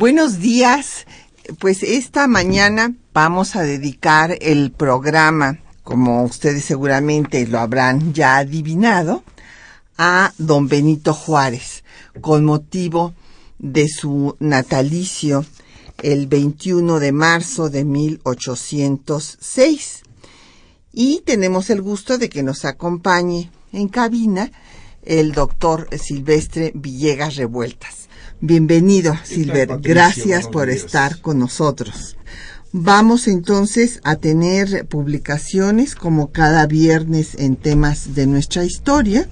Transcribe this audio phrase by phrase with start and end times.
[0.00, 1.06] Buenos días.
[1.58, 9.24] Pues esta mañana vamos a dedicar el programa, como ustedes seguramente lo habrán ya adivinado,
[9.96, 11.82] a don Benito Juárez,
[12.20, 13.12] con motivo
[13.58, 15.44] de su natalicio
[16.04, 20.02] el 21 de marzo de 1806.
[20.92, 24.52] Y tenemos el gusto de que nos acompañe en cabina
[25.02, 28.07] el doctor Silvestre Villegas Revueltas.
[28.40, 29.80] Bienvenido, Silver.
[29.80, 32.16] Gracias por estar con nosotros.
[32.70, 39.28] Vamos entonces a tener publicaciones como cada viernes en temas de nuestra historia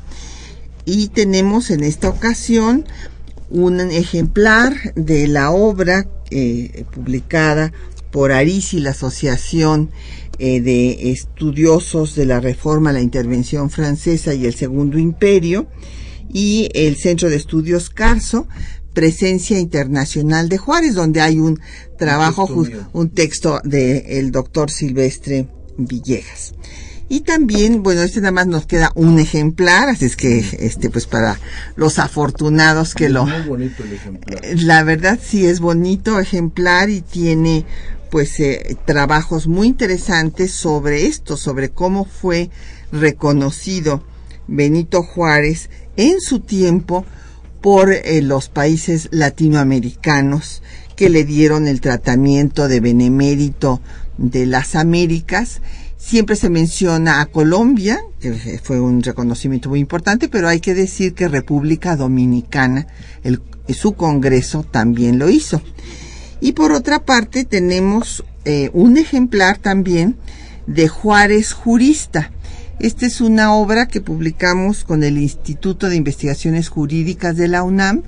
[0.84, 2.84] y tenemos en esta ocasión
[3.48, 7.72] un ejemplar de la obra eh, publicada
[8.10, 9.90] por Arisi, la Asociación
[10.40, 15.68] eh, de Estudiosos de la Reforma, la Intervención Francesa y el Segundo Imperio,
[16.32, 18.46] y el Centro de Estudios Carso,
[18.96, 21.60] Presencia Internacional de Juárez, donde hay un
[21.98, 22.48] trabajo,
[22.94, 26.54] un texto del el doctor Silvestre Villegas.
[27.10, 31.04] Y también, bueno, este nada más nos queda un ejemplar, así es que, este, pues
[31.04, 31.38] para
[31.76, 33.26] los afortunados que lo...
[33.26, 34.42] Muy bonito el ejemplar.
[34.42, 37.66] Eh, la verdad sí es bonito ejemplar y tiene,
[38.10, 42.48] pues, eh, trabajos muy interesantes sobre esto, sobre cómo fue
[42.92, 44.02] reconocido
[44.46, 45.68] Benito Juárez
[45.98, 47.04] en su tiempo
[47.66, 50.62] por eh, los países latinoamericanos
[50.94, 53.80] que le dieron el tratamiento de benemérito
[54.18, 55.62] de las Américas.
[55.96, 61.14] Siempre se menciona a Colombia, que fue un reconocimiento muy importante, pero hay que decir
[61.14, 62.86] que República Dominicana,
[63.68, 65.60] su Congreso también lo hizo.
[66.40, 70.14] Y por otra parte tenemos eh, un ejemplar también
[70.68, 72.30] de Juárez Jurista,
[72.78, 78.02] esta es una obra que publicamos con el Instituto de Investigaciones Jurídicas de la UNAM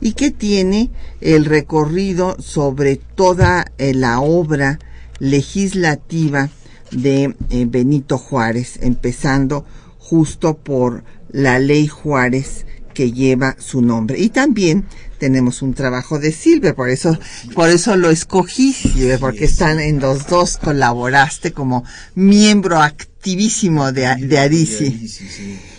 [0.00, 0.90] y que tiene
[1.20, 4.78] el recorrido sobre toda eh, la obra
[5.18, 6.48] legislativa
[6.90, 9.66] de eh, Benito Juárez, empezando
[9.98, 14.18] justo por la ley Juárez que lleva su nombre.
[14.18, 14.86] Y también
[15.18, 17.18] tenemos un trabajo de Silver, por eso,
[17.54, 21.84] por eso lo escogí, Silver, porque están en los dos, colaboraste como
[22.14, 22.80] miembro
[23.24, 25.08] activísimo de, de Arisi.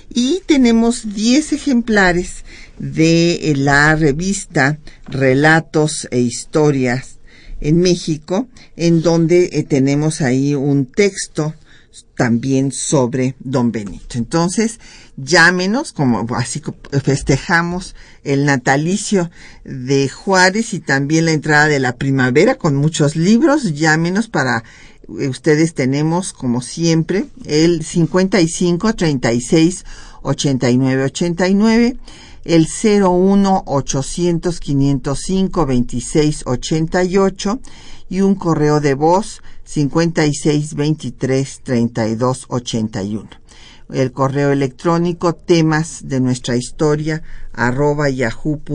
[0.09, 2.43] Y tenemos 10 ejemplares
[2.79, 7.19] de la revista Relatos e Historias
[7.61, 11.53] en México, en donde eh, tenemos ahí un texto
[12.17, 14.17] también sobre Don Benito.
[14.17, 14.79] Entonces,
[15.15, 16.61] llámenos, como así
[17.03, 19.29] festejamos el natalicio
[19.63, 24.65] de Juárez y también la entrada de la primavera con muchos libros, llámenos para eh,
[25.07, 29.85] ustedes tenemos como siempre el 55 36
[30.21, 31.97] 89 89
[32.45, 37.59] el 01 800 505 26 88
[38.09, 43.29] y un correo de voz 56 23 32 81.
[43.91, 47.21] El correo electrónico temas de nuestra historia
[47.53, 48.65] arroba yahoo.com.mx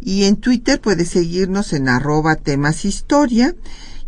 [0.00, 3.54] y en Twitter puede seguirnos en arroba temas historia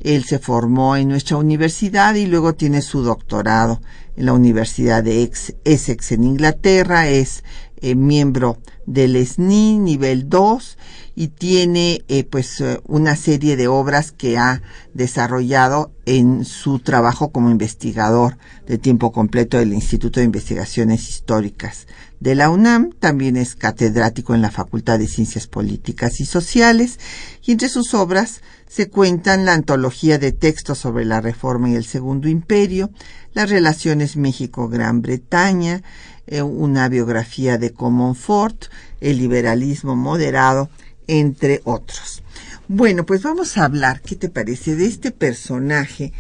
[0.04, 3.82] Él se formó en nuestra universidad y luego tiene su doctorado
[4.16, 5.32] en la Universidad de
[5.64, 7.08] Essex en Inglaterra.
[7.08, 7.44] Es
[7.78, 8.58] eh, miembro
[8.94, 10.78] del SNI nivel 2
[11.16, 14.62] y tiene eh, pues eh, una serie de obras que ha
[14.94, 21.88] desarrollado en su trabajo como investigador de tiempo completo del Instituto de Investigaciones Históricas
[22.22, 27.00] de la UNAM, también es catedrático en la Facultad de Ciencias Políticas y Sociales.
[27.44, 31.84] Y entre sus obras se cuentan la antología de textos sobre la Reforma y el
[31.84, 32.92] Segundo Imperio,
[33.34, 35.82] las relaciones México-Gran Bretaña,
[36.28, 38.66] eh, una biografía de Comonfort,
[39.00, 40.70] el liberalismo moderado,
[41.08, 42.24] entre otros.
[42.68, 46.14] Bueno, pues vamos a hablar, ¿qué te parece?, de este personaje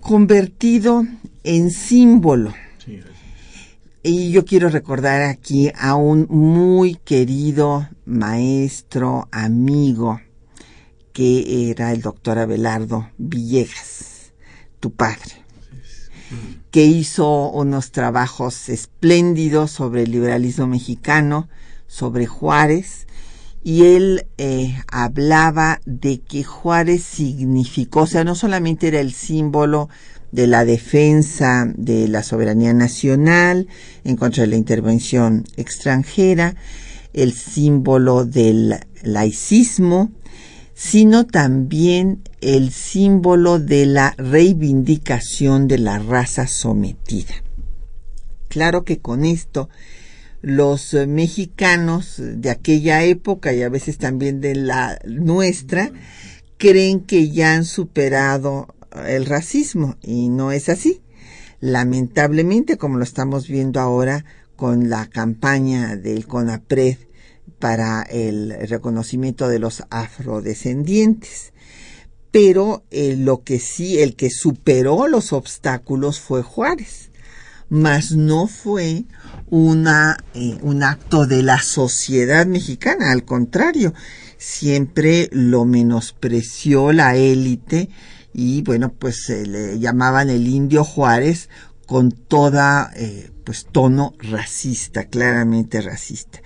[0.00, 1.06] convertido
[1.44, 2.54] en símbolo.
[4.02, 10.20] y yo quiero recordar aquí a un muy querido maestro, amigo,
[11.12, 14.32] que era el doctor Abelardo Villegas,
[14.78, 15.44] tu padre,
[16.70, 21.48] que hizo unos trabajos espléndidos sobre el liberalismo mexicano,
[21.86, 23.06] sobre Juárez,
[23.62, 29.88] y él eh, hablaba de que Juárez significó, o sea, no solamente era el símbolo
[30.32, 33.66] de la defensa de la soberanía nacional
[34.04, 36.54] en contra de la intervención extranjera,
[37.12, 40.12] el símbolo del laicismo,
[40.82, 47.34] sino también el símbolo de la reivindicación de la raza sometida.
[48.48, 49.68] Claro que con esto
[50.40, 55.92] los mexicanos de aquella época y a veces también de la nuestra
[56.56, 58.74] creen que ya han superado
[59.06, 61.02] el racismo y no es así.
[61.60, 64.24] Lamentablemente, como lo estamos viendo ahora
[64.56, 66.96] con la campaña del CONAPRED
[67.60, 71.52] para el reconocimiento de los afrodescendientes.
[72.32, 77.10] Pero eh, lo que sí, el que superó los obstáculos fue Juárez,
[77.68, 79.04] mas no fue
[79.48, 83.94] una, eh, un acto de la sociedad mexicana, al contrario,
[84.38, 87.90] siempre lo menospreció la élite
[88.32, 91.48] y bueno, pues se le llamaban el indio Juárez
[91.86, 96.40] con toda eh, pues tono racista, claramente racista.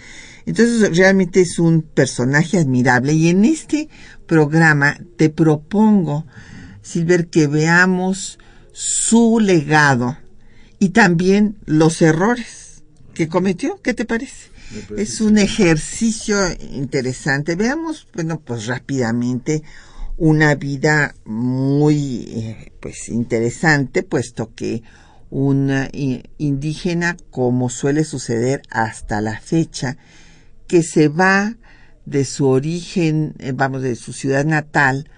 [0.47, 3.89] Entonces realmente es un personaje admirable y en este
[4.27, 6.27] programa te propongo,
[6.83, 8.39] Silver, que veamos
[8.73, 10.19] su legado
[10.79, 12.83] y también los errores
[13.15, 13.81] que cometió.
[13.81, 14.51] ¿Qué te parece?
[14.97, 16.37] Es un ejercicio
[16.73, 17.55] interesante.
[17.55, 19.63] Veamos, bueno, pues rápidamente
[20.17, 24.83] una vida muy, eh, pues interesante, puesto que
[25.31, 29.97] un eh, indígena, como suele suceder hasta la fecha,
[30.67, 31.57] que se va
[32.07, 35.09] de su origen, eh, vamos, de su ciudad natal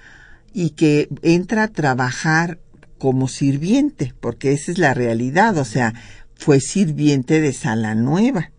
[0.52, 2.58] y que entra a trabajar
[2.98, 5.94] como sirviente, porque esa es la realidad, o sea,
[6.34, 8.52] fue sirviente de Salanueva,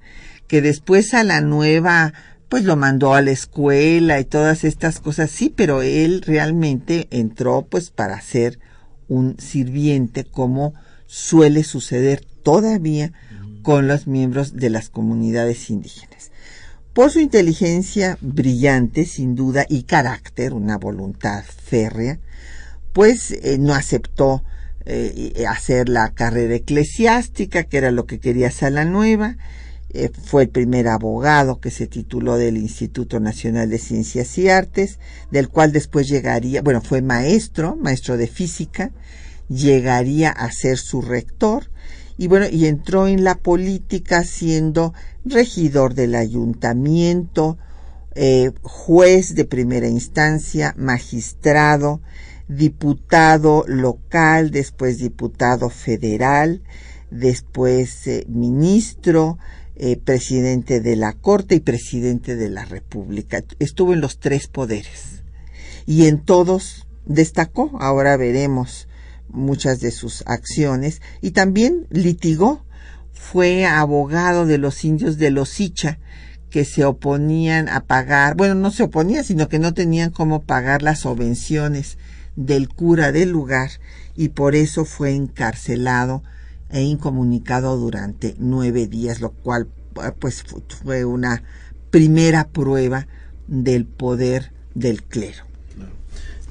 [0.48, 2.13] que después Salanueva
[2.50, 7.68] pues lo mandó a la escuela y todas estas cosas, sí, pero él realmente entró
[7.69, 8.60] pues para ser
[9.07, 10.74] un sirviente como
[11.07, 13.12] suele suceder todavía
[13.63, 16.31] con los miembros de las comunidades indígenas.
[16.97, 22.19] Por su inteligencia brillante, sin duda, y carácter, una voluntad férrea,
[22.91, 24.44] pues eh, no aceptó
[24.88, 29.38] eh, hacer la carrera eclesiástica, que era lo que quería Salanueva.
[29.91, 34.97] Eh, fue el primer abogado que se tituló del Instituto Nacional de Ciencias y Artes,
[35.29, 38.89] del cual después llegaría, bueno, fue maestro, maestro de física,
[39.50, 41.69] llegaría a ser su rector
[42.17, 44.93] y bueno, y entró en la política siendo
[45.24, 47.57] regidor del ayuntamiento,
[48.15, 52.01] eh, juez de primera instancia, magistrado,
[52.47, 56.63] diputado local, después diputado federal,
[57.12, 59.38] después eh, ministro,
[59.75, 63.43] eh, presidente de la Corte y presidente de la República.
[63.59, 65.21] Estuvo en los tres poderes
[65.86, 67.77] y en todos destacó.
[67.79, 68.87] Ahora veremos
[69.29, 72.65] muchas de sus acciones y también litigó.
[73.13, 76.00] Fue abogado de los indios de los Icha
[76.50, 80.81] que se oponían a pagar, bueno, no se oponían, sino que no tenían cómo pagar
[80.81, 81.98] las subvenciones
[82.36, 83.72] del cura del lugar
[84.15, 86.24] y por eso fue encarcelado
[86.69, 89.67] e incomunicado durante nueve días, lo cual
[90.19, 90.43] pues
[90.84, 91.43] fue una
[91.89, 93.07] primera prueba
[93.48, 95.47] del poder del clero.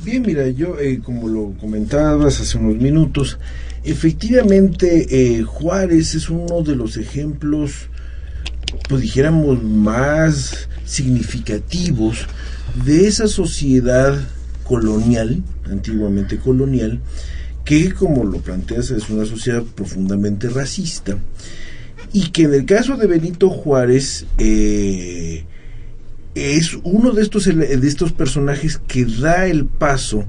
[0.04, 3.38] Bien, mira, yo eh, como lo comentabas hace unos minutos,
[3.82, 7.88] efectivamente eh, Juárez es uno de los ejemplos,
[8.88, 12.26] pues dijéramos, más significativos
[12.84, 14.18] de esa sociedad
[14.64, 17.00] colonial, antiguamente colonial,
[17.64, 21.18] que como lo planteas es una sociedad profundamente racista.
[22.12, 25.44] Y que en el caso de Benito Juárez eh,
[26.36, 30.26] es uno de estos, de estos personajes que da el paso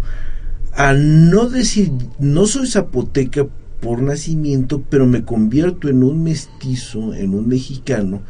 [0.74, 3.46] a no decir, no soy zapoteca
[3.82, 8.22] por nacimiento, pero me convierto en un mestizo, en un mexicano,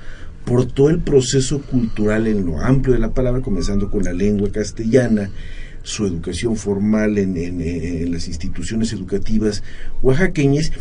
[0.44, 4.52] por todo el proceso cultural en lo amplio de la palabra, comenzando con la lengua
[4.52, 5.30] castellana,
[5.84, 9.62] su educación formal en, en, las instituciones educativas
[10.02, 10.72] oaxaqueñas,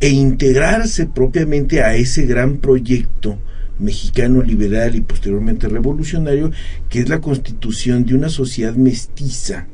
[0.00, 3.38] e integrarse propiamente a ese gran proyecto
[3.78, 6.50] mexicano liberal y posteriormente revolucionario,
[6.88, 9.66] que es la constitución de una sociedad mestiza,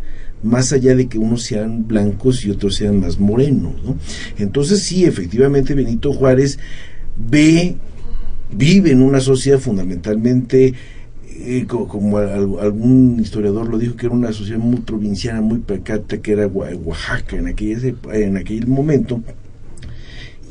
[0.42, 3.74] más allá de que unos sean blancos y otros sean más morenos.
[3.84, 3.96] ¿no?
[4.38, 6.58] Entonces sí, efectivamente Benito Juárez
[7.16, 7.76] ve,
[8.50, 10.74] vive en una sociedad fundamentalmente,
[11.42, 16.32] eh, como, algún historiador lo dijo, que era una sociedad muy provinciana, muy pacata, que
[16.32, 19.22] era Oaxaca en aquel, en aquel momento,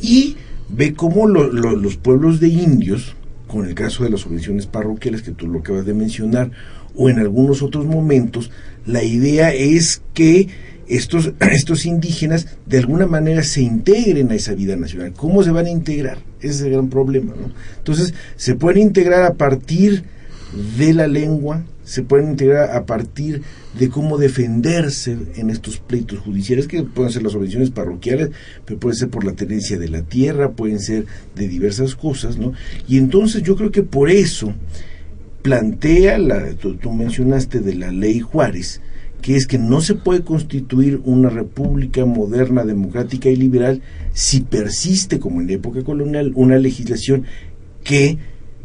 [0.01, 0.35] y
[0.69, 3.15] ve cómo los pueblos de indios,
[3.49, 6.51] con el caso de las subvenciones parroquiales que tú lo acabas de mencionar,
[6.95, 8.51] o en algunos otros momentos,
[8.85, 10.47] la idea es que
[10.87, 15.13] estos, estos indígenas de alguna manera se integren a esa vida nacional.
[15.13, 16.19] ¿Cómo se van a integrar?
[16.39, 17.33] Ese es el gran problema.
[17.35, 17.51] ¿no?
[17.77, 20.03] Entonces, se pueden integrar a partir
[20.77, 23.41] de la lengua, se pueden integrar a partir
[23.77, 28.29] de cómo defenderse en estos pleitos judiciales, que pueden ser las subvenciones parroquiales,
[28.63, 32.53] pero puede ser por la tenencia de la tierra, pueden ser de diversas cosas, ¿no?
[32.87, 34.53] Y entonces yo creo que por eso
[35.41, 38.81] plantea, la, tú, mencionaste de la ley Juárez,
[39.23, 43.81] que es que no se puede constituir una república moderna, democrática y liberal
[44.13, 47.23] si persiste, como en la época colonial, una legislación
[47.83, 48.19] que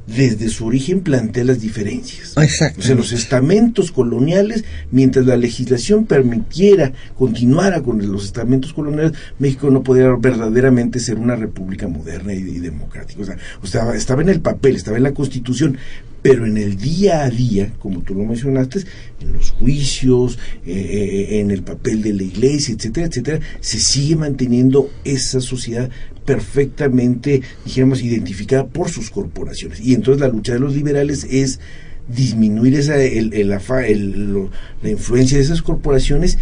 [0.07, 2.35] desde su origen plantea las diferencias.
[2.37, 2.81] Exacto.
[2.81, 9.71] O sea, los estamentos coloniales, mientras la legislación permitiera, continuara con los estamentos coloniales, México
[9.71, 13.23] no podía verdaderamente ser una república moderna y, democrática.
[13.23, 15.79] O sea, o sea, estaba en el papel, estaba en la constitución,
[16.25, 18.79] pero en el día a día, como tú lo mencionaste,
[19.21, 24.17] en los juicios, eh, eh, en el papel de la iglesia, etcétera, etcétera, se sigue
[24.17, 25.91] manteniendo esa sociedad
[26.25, 29.81] perfectamente, dijéramos, identificada por sus corporaciones.
[29.81, 31.61] Y entonces la lucha de los liberales es
[32.09, 36.39] disminuir esa, el, el, la influencia de esas corporaciones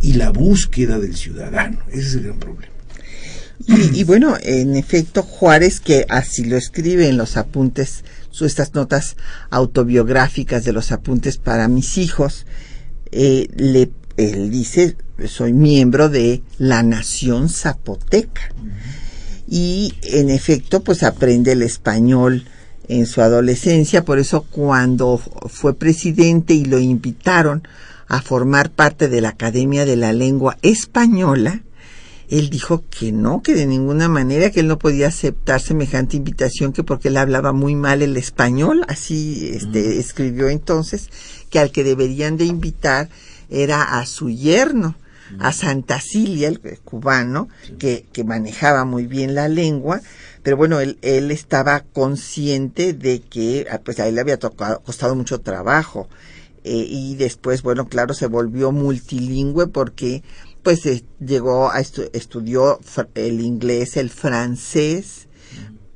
[0.00, 1.80] y la búsqueda del ciudadano.
[1.90, 2.72] Ese es el gran problema.
[3.66, 8.02] Y, y, bueno, en efecto, Juárez, que así lo escribe en los apuntes
[8.44, 9.16] estas notas
[9.50, 12.46] autobiográficas de los apuntes para mis hijos,
[13.12, 18.42] eh, le, él dice, soy miembro de la nación zapoteca.
[19.48, 22.44] Y en efecto, pues aprende el español
[22.88, 27.66] en su adolescencia, por eso cuando fue presidente y lo invitaron
[28.08, 31.62] a formar parte de la Academia de la Lengua Española,
[32.28, 36.72] él dijo que no, que de ninguna manera, que él no podía aceptar semejante invitación,
[36.72, 41.08] que porque él hablaba muy mal el español, así este, escribió entonces,
[41.50, 43.08] que al que deberían de invitar
[43.48, 44.96] era a su yerno,
[45.38, 50.00] a Santa Cilia, el cubano, que, que manejaba muy bien la lengua,
[50.42, 54.80] pero bueno, él, él estaba consciente de que ah, pues a él le había tocado,
[54.80, 56.08] costado mucho trabajo.
[56.62, 60.22] Eh, y después, bueno, claro, se volvió multilingüe porque
[60.66, 60.82] pues
[61.20, 62.80] llegó a estudió
[63.14, 65.28] el inglés, el francés.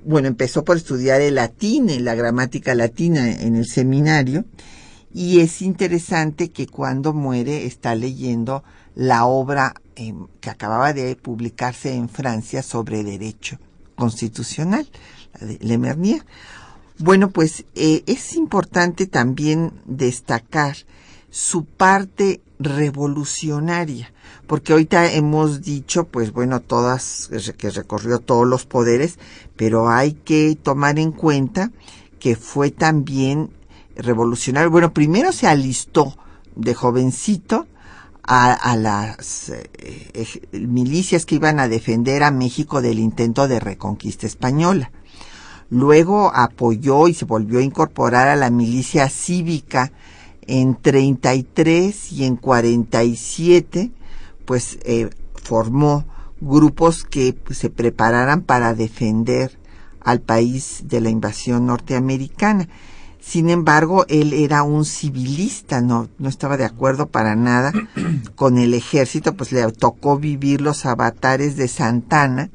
[0.05, 4.45] Bueno, empezó por estudiar el latín, la gramática latina en el seminario.
[5.13, 8.63] Y es interesante que cuando muere está leyendo
[8.95, 13.59] la obra em, que acababa de publicarse en Francia sobre derecho
[13.97, 14.89] constitucional,
[15.41, 16.25] la de Lemernier.
[16.97, 20.77] Bueno, pues eh, es importante también destacar
[21.31, 24.13] su parte revolucionaria,
[24.47, 29.19] porque ahorita hemos dicho, pues bueno, todas, que recorrió todos los poderes,
[29.57, 31.71] pero hay que tomar en cuenta
[32.19, 33.51] que fue también
[33.97, 34.71] revolucionario.
[34.71, 36.17] Bueno, primero se alistó
[36.55, 37.67] de jovencito
[38.23, 44.93] a, las eh, milicias que iban a defender a México del intento de reconquista española.
[45.69, 49.93] Luego apoyó y se volvió a incorporar a la milicia cívica
[50.47, 53.91] en 33 y en 47,
[54.45, 56.05] pues eh, formó
[56.41, 59.59] grupos que se prepararan para defender
[60.01, 62.69] al país de la invasión norteamericana.
[63.21, 67.73] Sin embargo, él era un civilista, no, no estaba de acuerdo para nada
[68.35, 72.51] con el ejército, pues le tocó vivir los avatares de Santana,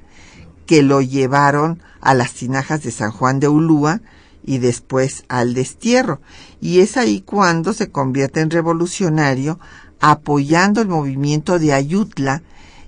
[0.65, 4.01] que lo llevaron a las tinajas de San Juan de Ulúa
[4.45, 6.21] y después al destierro.
[6.61, 9.59] Y es ahí cuando se convierte en revolucionario
[9.99, 12.43] apoyando el movimiento de Ayutla,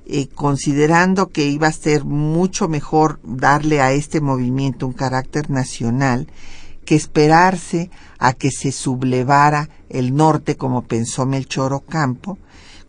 [0.05, 6.27] eh, considerando que iba a ser mucho mejor darle a este movimiento un carácter nacional
[6.85, 12.37] que esperarse a que se sublevara el norte como pensó Melchor Ocampo,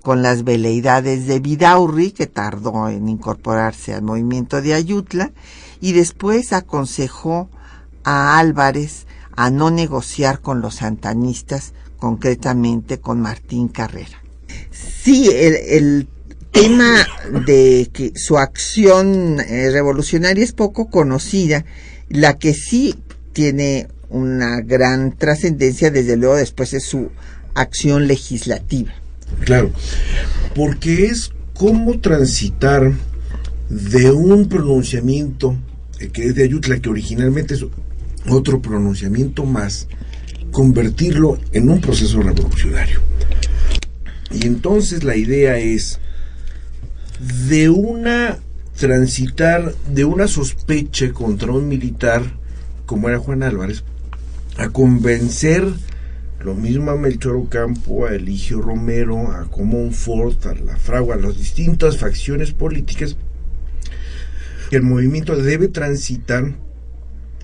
[0.03, 5.33] con las veleidades de Vidaurri, que tardó en incorporarse al movimiento de Ayutla,
[5.81, 7.51] y después aconsejó
[8.05, 14.23] a Álvarez a no negociar con los santanistas, concretamente con Martín Carrera.
[14.71, 16.09] Sí, el,
[16.51, 17.07] tema
[17.47, 21.67] de que su acción eh, revolucionaria es poco conocida,
[22.09, 22.97] la que sí
[23.33, 27.11] tiene una gran trascendencia, desde luego después de su
[27.55, 28.93] acción legislativa.
[29.45, 29.71] Claro,
[30.55, 32.93] porque es cómo transitar
[33.69, 35.57] de un pronunciamiento
[36.13, 37.65] que es de Ayutla, que originalmente es
[38.29, 39.89] otro pronunciamiento más,
[40.51, 43.01] convertirlo en un proceso revolucionario.
[44.31, 45.99] Y entonces la idea es
[47.49, 48.39] de una
[48.79, 52.23] transitar de una sospecha contra un militar
[52.87, 53.83] como era Juan Álvarez
[54.57, 55.65] a convencer
[56.41, 59.49] lo mismo a Melchor Ocampo, a Eligio Romero, a
[59.91, 63.17] Ford, a la Fragua, a las distintas facciones políticas,
[64.71, 66.57] que el movimiento debe transitar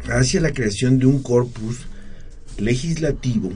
[0.08, 1.86] hacia la creación de un corpus
[2.58, 3.50] legislativo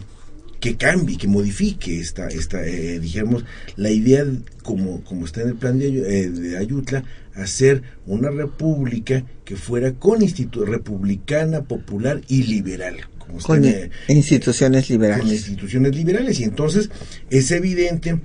[0.60, 3.44] que cambie, que modifique esta, esta eh, dijéramos,
[3.76, 4.24] la idea
[4.62, 9.92] como, como está en el plan de, eh, de Ayutla, hacer una república que fuera
[9.92, 12.96] con republicana, popular y liberal
[13.42, 13.64] con
[14.08, 15.22] instituciones liberales.
[15.22, 16.40] Con instituciones liberales.
[16.40, 16.90] Y entonces
[17.30, 18.20] es evidente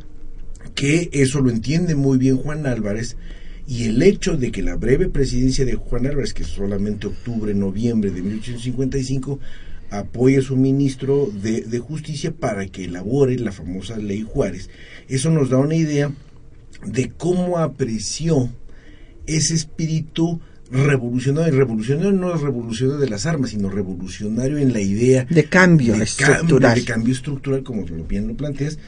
[0.76, 3.18] que eso lo entiende muy bien Juan Álvarez
[3.68, 7.54] y el hecho de que la breve presidencia de Juan Álvarez, que es solamente octubre,
[7.54, 9.40] noviembre de 1855,
[9.90, 14.70] apoye a su ministro de, de Justicia para que elabore la famosa ley Juárez.
[15.08, 16.12] Eso nos da una idea
[16.86, 18.50] de cómo apreció
[19.26, 20.42] ese espíritu
[20.72, 21.54] revolucionario.
[21.54, 25.96] Y revolucionario no es revolucionario de las armas, sino revolucionario en la idea de cambio
[25.96, 26.76] estructural.
[26.76, 28.80] de cambio estructural, como bien lo planteas,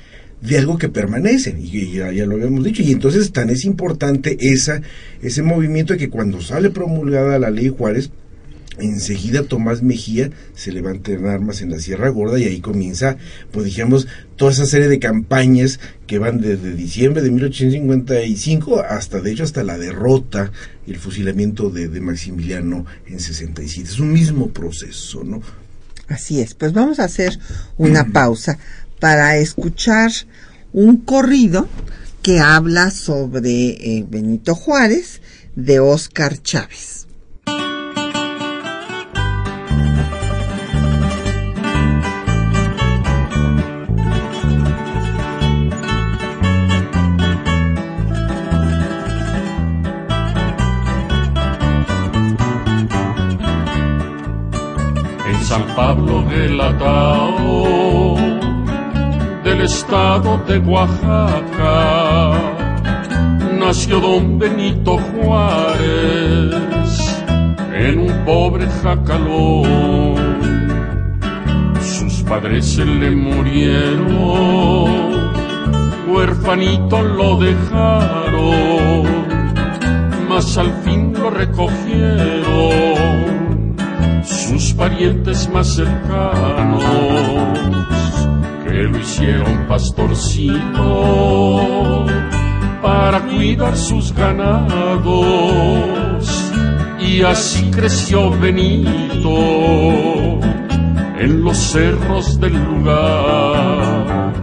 [0.42, 2.84] de algo que permanece, y ya, ya, lo habíamos dicho.
[2.84, 4.82] Y entonces tan es importante esa,
[5.22, 8.12] ese movimiento que cuando sale promulgada la ley Juárez,
[8.78, 13.18] Enseguida Tomás Mejía se levanta en armas en la Sierra Gorda y ahí comienza,
[13.52, 19.32] pues digamos, toda esa serie de campañas que van desde diciembre de 1855 hasta, de
[19.32, 20.52] hecho, hasta la derrota
[20.86, 23.90] y el fusilamiento de, de Maximiliano en 67.
[23.90, 25.42] Es un mismo proceso, ¿no?
[26.10, 27.40] Así es, pues vamos a hacer
[27.78, 28.60] una pausa
[29.00, 30.12] para escuchar
[30.76, 31.70] un corrido
[32.22, 35.22] que habla sobre eh, Benito Juárez
[35.56, 37.08] de Oscar Chávez.
[55.48, 57.85] San Pablo del Atao,
[59.66, 62.34] estado de Oaxaca,
[63.60, 66.54] nació don Benito Juárez
[67.74, 70.36] en un pobre jacalón.
[71.82, 74.06] Sus padres se le murieron,
[76.10, 79.08] huerfanito lo dejaron,
[80.30, 82.46] mas al fin lo recogieron
[84.24, 86.84] sus parientes más cercanos
[88.76, 90.60] que lo hicieron pastorcito
[92.82, 95.16] para cuidar sus ganados.
[97.00, 99.30] Y así creció Benito
[101.18, 104.34] en los cerros del lugar.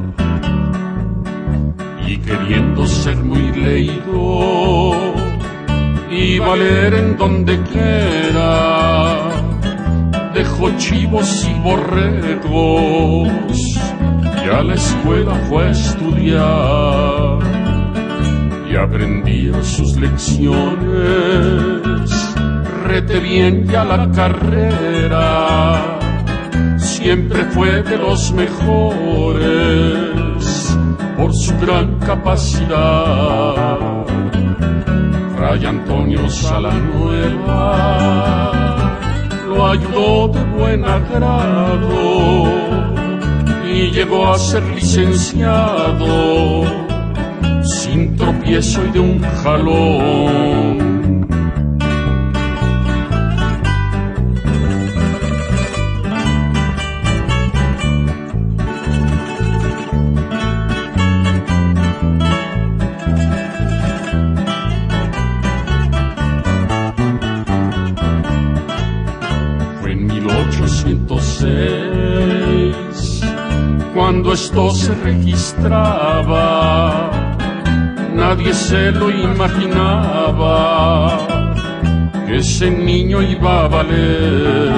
[2.07, 4.95] Y queriendo ser muy leído
[6.11, 9.19] y valer en donde quiera
[10.33, 12.93] dejó chivos y borregos
[14.45, 17.39] y a la escuela fue a estudiar
[18.71, 20.51] y aprendía sus lecciones,
[22.85, 25.99] rete bien ya la carrera,
[26.79, 29.43] siempre fue de los mejores
[31.17, 33.89] por su gran capacidad.
[35.37, 37.63] Fray Antonio Salanueva
[39.49, 42.52] lo ayudó de buen agrado
[43.73, 46.65] y llegó a ser licenciado
[47.63, 50.92] sin tropiezo y de un jalón.
[74.33, 76.31] Esto se registraba,
[78.15, 80.47] nadie se lo imaginaba
[82.27, 84.73] que ese niño iba a valer.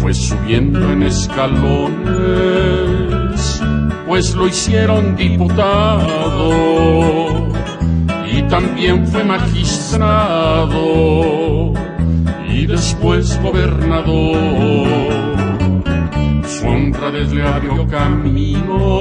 [0.00, 2.42] Fue subiendo en escalones,
[4.08, 6.50] pues lo hicieron diputado
[8.32, 10.74] y también fue magistrado
[12.48, 15.27] y después gobernador
[16.78, 19.00] su honra desde abrió camino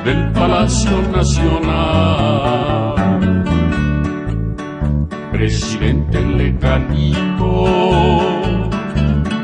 [0.05, 2.94] del Palacio Nacional.
[5.33, 7.64] Presidente legalito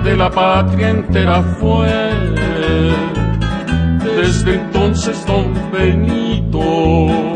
[0.04, 1.90] de la patria entera fue
[4.16, 7.31] desde entonces don Benito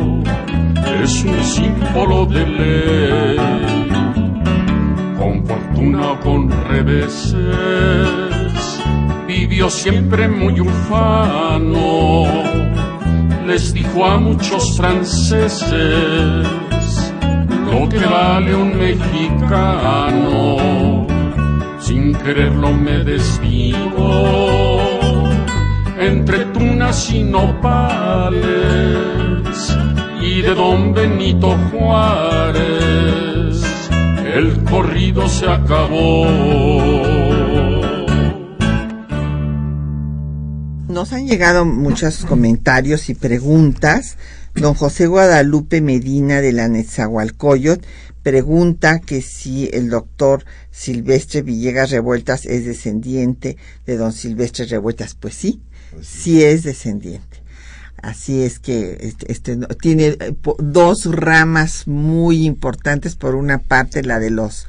[1.07, 3.39] es un símbolo de ley.
[5.17, 7.37] Con fortuna o con reveses,
[9.29, 12.25] vivió siempre muy ufano.
[13.47, 16.03] Les dijo a muchos franceses
[17.71, 20.57] lo que vale un mexicano.
[21.79, 24.25] Sin quererlo me desdigo
[26.01, 28.67] entre tunas y nopales
[30.27, 33.17] y de don Benito Juárez
[34.35, 36.27] el corrido se acabó.
[40.89, 44.17] Nos han llegado muchos comentarios y preguntas.
[44.55, 47.87] Don José Guadalupe Medina de la Netzahualcoyot
[48.23, 55.15] pregunta que si el doctor Silvestre Villegas Revueltas es descendiente de don Silvestre Revueltas.
[55.15, 55.63] Pues sí,
[55.93, 57.36] pues sí es descendiente.
[58.03, 63.17] Así es que este, este tiene eh, dos ramas muy importantes.
[63.17, 64.67] Por una parte, la de los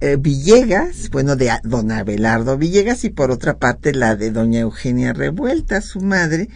[0.00, 5.12] eh, Villegas, bueno, de don Abelardo Villegas, y por otra parte, la de doña Eugenia
[5.12, 6.48] Revuelta, su madre,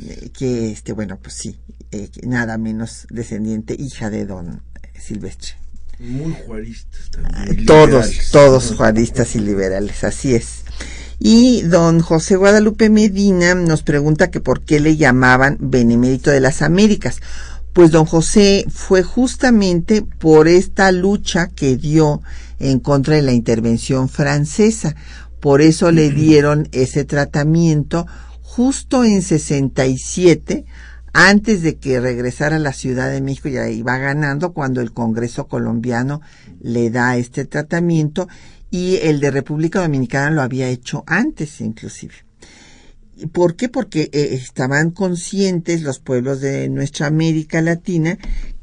[0.00, 1.58] eh, que, este, bueno, pues sí,
[2.22, 4.62] nada menos descendiente, hija de don
[4.98, 5.54] Silvestre.
[5.98, 7.66] Muy juaristas también.
[7.66, 10.62] Todos, todos juaristas y liberales, así es.
[11.20, 16.62] Y don José Guadalupe Medina nos pregunta que por qué le llamaban Benemérito de las
[16.62, 17.20] Américas.
[17.72, 22.22] Pues don José fue justamente por esta lucha que dio
[22.60, 24.94] en contra de la intervención francesa.
[25.40, 28.06] Por eso le dieron ese tratamiento
[28.42, 30.64] justo en 67,
[31.12, 35.46] antes de que regresara a la Ciudad de México, ya iba ganando cuando el Congreso
[35.46, 36.20] colombiano
[36.60, 38.28] le da este tratamiento
[38.70, 42.14] y el de República Dominicana lo había hecho antes inclusive.
[43.32, 43.68] ¿Por qué?
[43.68, 48.18] Porque eh, estaban conscientes los pueblos de nuestra América Latina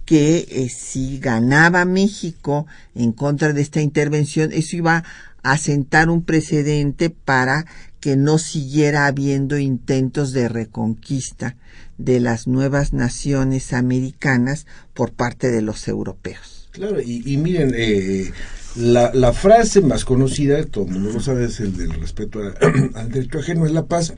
[0.06, 5.04] que eh, si ganaba México en contra de esta intervención, eso iba
[5.44, 7.66] a sentar un precedente para
[8.00, 11.56] que no siguiera habiendo intentos de reconquista
[11.98, 16.70] de las nuevas naciones americanas por parte de los europeos.
[16.72, 18.32] Claro, y, miren, eh,
[18.76, 22.40] la, la, frase más conocida, todo el mundo lo sabe, es el del respeto
[22.96, 24.14] al derecho ajeno, es la paz.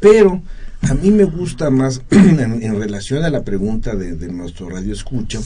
[0.00, 0.42] Pero
[0.82, 5.40] a mí me gusta más, en, relación a la pregunta de, de nuestro radio escucha,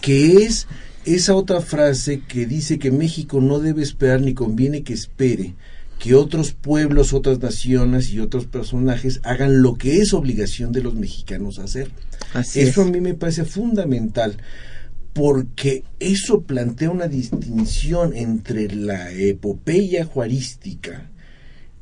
[0.00, 0.66] que es
[1.04, 5.54] esa otra frase que dice que México no debe esperar ni conviene que espere
[5.98, 10.94] que otros pueblos, otras naciones y otros personajes hagan lo que es obligación de los
[10.94, 11.90] mexicanos hacer.
[12.54, 14.36] Eso a mí me parece fundamental
[15.16, 21.10] porque eso plantea una distinción entre la epopeya juarística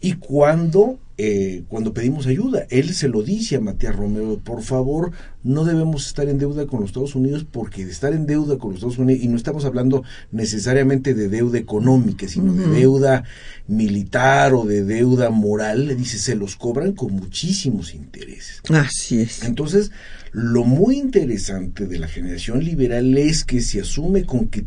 [0.00, 2.66] y cuando eh, cuando pedimos ayuda.
[2.70, 5.12] Él se lo dice a Matías Romero, por favor,
[5.44, 8.70] no debemos estar en deuda con los Estados Unidos porque de estar en deuda con
[8.70, 13.22] los Estados Unidos, y no estamos hablando necesariamente de deuda económica, sino de deuda
[13.68, 18.60] militar o de deuda moral, le dice, se los cobran con muchísimos intereses.
[18.70, 19.44] Así es.
[19.44, 19.92] Entonces,
[20.34, 24.64] lo muy interesante de la generación liberal es que se asume con que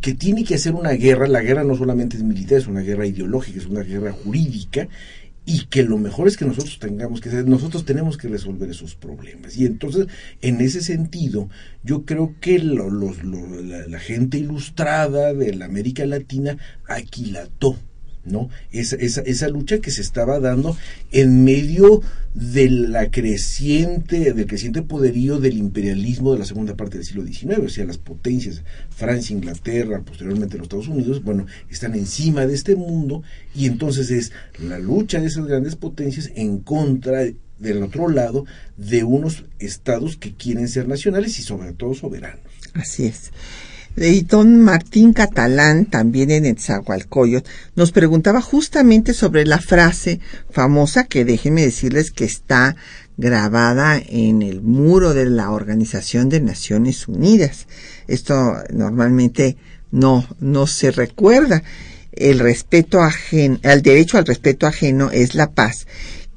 [0.00, 3.06] que tiene que hacer una guerra, la guerra no solamente es militar, es una guerra
[3.06, 4.88] ideológica, es una guerra jurídica,
[5.44, 9.56] y que lo mejor es que nosotros tengamos que nosotros tenemos que resolver esos problemas.
[9.56, 10.06] Y entonces,
[10.42, 11.48] en ese sentido,
[11.82, 16.56] yo creo que la, gente ilustrada de la América Latina
[16.88, 17.76] aquilató
[18.26, 18.50] ¿no?
[18.72, 20.76] Esa, esa, esa lucha que se estaba dando
[21.12, 22.02] en medio
[22.34, 27.60] de la creciente, del creciente poderío del imperialismo de la segunda parte del siglo XIX,
[27.64, 32.76] o sea, las potencias, Francia, Inglaterra, posteriormente los Estados Unidos, bueno, están encima de este
[32.76, 33.22] mundo
[33.54, 37.22] y entonces es la lucha de esas grandes potencias en contra
[37.58, 38.44] del otro lado
[38.76, 42.40] de unos estados que quieren ser nacionales y sobre todo soberanos.
[42.74, 43.30] Así es.
[43.96, 51.24] Y don Martín Catalán, también en Etzahualcoyot, nos preguntaba justamente sobre la frase famosa que
[51.24, 52.76] déjenme decirles que está
[53.16, 57.66] grabada en el muro de la Organización de Naciones Unidas.
[58.06, 59.56] Esto normalmente
[59.90, 61.62] no, no se recuerda.
[62.12, 65.86] El respeto ajeno, el derecho al respeto ajeno es la paz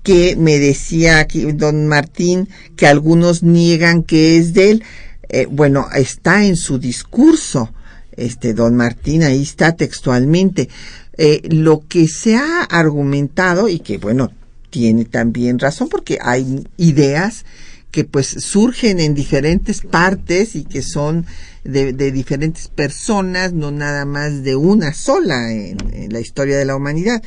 [0.04, 4.84] que me decía aquí don Martín que algunos niegan que es de él.
[5.30, 7.72] Eh, bueno, está en su discurso,
[8.12, 10.70] este don Martín, ahí está textualmente.
[11.18, 14.32] Eh, lo que se ha argumentado y que bueno,
[14.70, 17.46] tiene también razón porque hay ideas
[17.92, 21.26] que pues surgen en diferentes partes y que son
[21.63, 25.78] de, diferentes personas, no nada más de una sola en
[26.12, 27.22] la historia de la humanidad.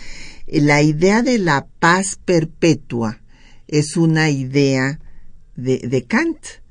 [0.47, 3.21] La idea de la paz perpetua
[3.69, 5.01] es una idea
[5.57, 6.62] de, de Kant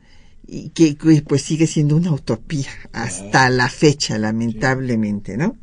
[0.54, 5.56] y que, pues sigue siendo una utopía hasta la fecha, lamentablemente, ¿no?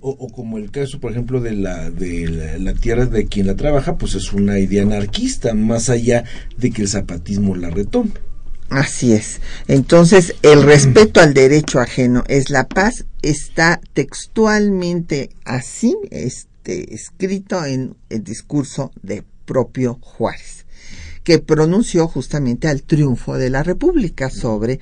[0.00, 3.98] O, como el caso, por ejemplo, de la, de la, tierra de quien la trabaja,
[3.98, 6.22] pues es una idea anarquista, más allá
[6.56, 8.12] de que el zapatismo la retome.
[8.70, 9.40] Así es.
[9.66, 17.96] Entonces, el respeto al derecho ajeno es la paz, está textualmente así, este, escrito en
[18.08, 20.61] el discurso de propio Juárez
[21.24, 24.80] que pronunció justamente al triunfo de la República sobre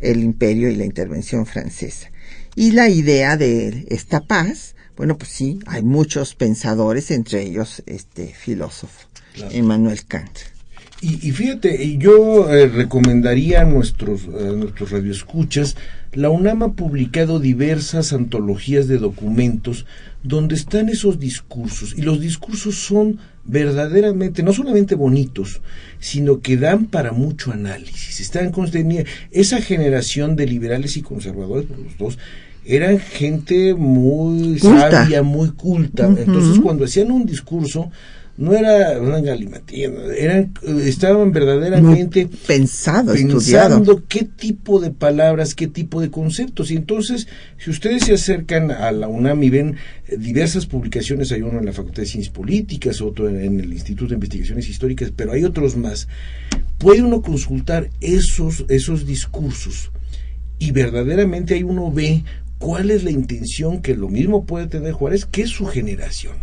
[0.00, 2.10] el imperio y la intervención francesa.
[2.54, 8.26] Y la idea de esta paz, bueno, pues sí, hay muchos pensadores, entre ellos este
[8.28, 9.08] filósofo,
[9.50, 10.38] Emmanuel Kant.
[11.04, 15.74] Y, fíjate, yo eh, recomendaría a nuestros, a nuestros radioescuchas,
[16.12, 19.84] la UNAM ha publicado diversas antologías de documentos
[20.22, 25.60] donde están esos discursos, y los discursos son verdaderamente, no solamente bonitos,
[25.98, 28.20] sino que dan para mucho análisis.
[28.20, 28.52] Están
[29.30, 32.18] esa generación de liberales y conservadores, por los dos,
[32.64, 36.06] eran gente muy sabia, muy culta.
[36.06, 37.90] Entonces, cuando hacían un discurso,
[38.36, 46.00] no era una galimatía, eran, estaban verdaderamente pensado, pensando qué tipo de palabras, qué tipo
[46.00, 46.70] de conceptos.
[46.70, 49.76] Y entonces, si ustedes se acercan a la UNAM y ven
[50.08, 54.08] eh, diversas publicaciones, hay uno en la Facultad de Ciencias Políticas, otro en el Instituto
[54.08, 56.08] de Investigaciones Históricas, pero hay otros más,
[56.78, 59.90] puede uno consultar esos, esos discursos
[60.58, 62.22] y verdaderamente ahí uno ve
[62.62, 66.34] cuál es la intención que lo mismo puede tener Juárez que su generación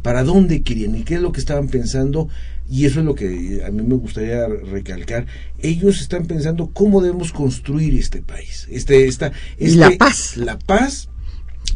[0.00, 2.28] para dónde querían y qué es lo que estaban pensando
[2.70, 5.26] y eso es lo que a mí me gustaría recalcar.
[5.58, 11.08] Ellos están pensando cómo debemos construir este país, este, esta, este, la paz, la paz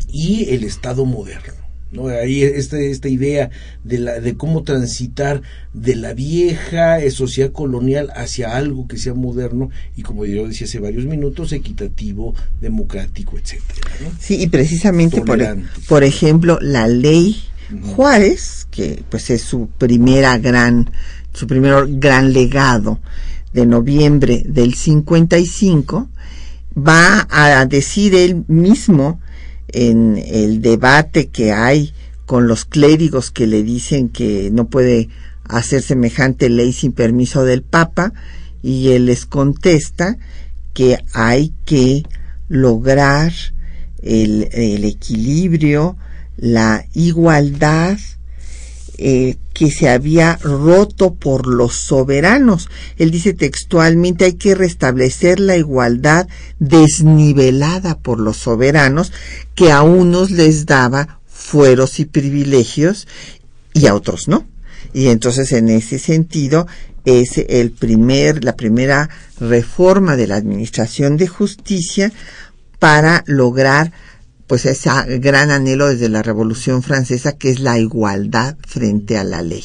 [0.09, 1.70] y el Estado moderno.
[1.93, 2.09] ¿No?
[2.09, 3.51] Ahí esta, esta idea
[3.85, 9.71] de, la, de cómo transitar de la vieja sociedad colonial hacia algo que sea moderno
[9.97, 13.81] y como yo decía hace varios minutos, equitativo, democrático, etcétera.
[14.19, 15.41] Sí, y precisamente por,
[15.89, 17.37] por ejemplo la ley
[17.95, 20.91] Juárez, que pues es su primera gran,
[21.33, 23.01] su primer gran legado
[23.53, 26.09] de noviembre del 55,
[26.77, 29.21] va a decir él mismo
[29.73, 31.93] en el debate que hay
[32.27, 35.09] con los clérigos que le dicen que no puede
[35.45, 38.13] hacer semejante ley sin permiso del Papa,
[38.63, 40.17] y él les contesta
[40.75, 42.05] que hay que
[42.49, 43.33] lograr
[44.03, 45.97] el, el equilibrio
[46.41, 47.99] la igualdad
[49.03, 52.69] eh, que se había roto por los soberanos.
[52.99, 59.11] Él dice textualmente hay que restablecer la igualdad desnivelada por los soberanos
[59.55, 63.09] que a unos les daba fueros y privilegios
[63.73, 64.47] y a otros no.
[64.93, 66.67] Y entonces en ese sentido
[67.07, 69.09] es el primer, la primera
[69.39, 72.13] reforma de la administración de justicia
[72.79, 73.93] para lograr
[74.51, 79.43] pues ese gran anhelo desde la Revolución Francesa que es la igualdad frente a la
[79.43, 79.63] ley.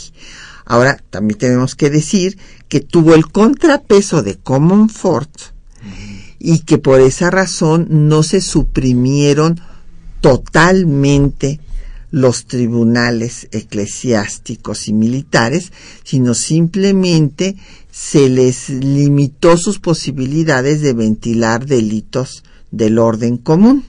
[0.63, 2.37] Ahora, también tenemos que decir
[2.69, 5.31] que tuvo el contrapeso de Comonfort
[6.37, 9.59] y que por esa razón no se suprimieron
[10.21, 11.59] totalmente
[12.11, 15.71] los tribunales eclesiásticos y militares,
[16.03, 17.55] sino simplemente
[17.89, 23.83] se les limitó sus posibilidades de ventilar delitos del orden común.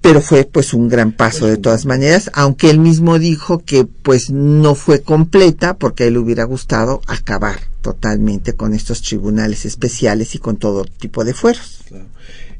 [0.00, 4.30] Pero fue pues un gran paso de todas maneras, aunque él mismo dijo que pues
[4.30, 10.34] no fue completa porque a él le hubiera gustado acabar totalmente con estos tribunales especiales
[10.34, 11.84] y con todo tipo de fueros.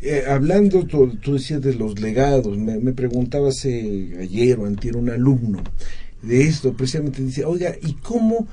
[0.02, 5.62] Eh, hablando, tú, decías de los legados, me, me preguntabas ayer o antier un alumno
[6.22, 8.46] de esto, precisamente dice, oiga, ¿y cómo,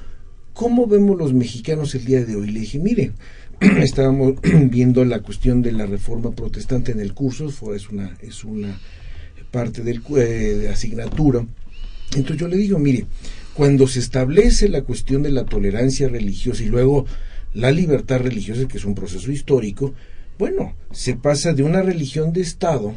[0.53, 2.51] cómo vemos los mexicanos el día de hoy?
[2.51, 3.11] Le dije, mire,
[3.81, 4.35] estábamos
[4.69, 8.79] viendo la cuestión de la reforma protestante en el curso, es una, es una
[9.51, 11.45] parte del, eh, de asignatura.
[12.15, 13.05] Entonces yo le digo, mire,
[13.53, 17.05] cuando se establece la cuestión de la tolerancia religiosa y luego
[17.53, 19.93] la libertad religiosa, que es un proceso histórico,
[20.37, 22.93] bueno, se pasa de una religión de Estado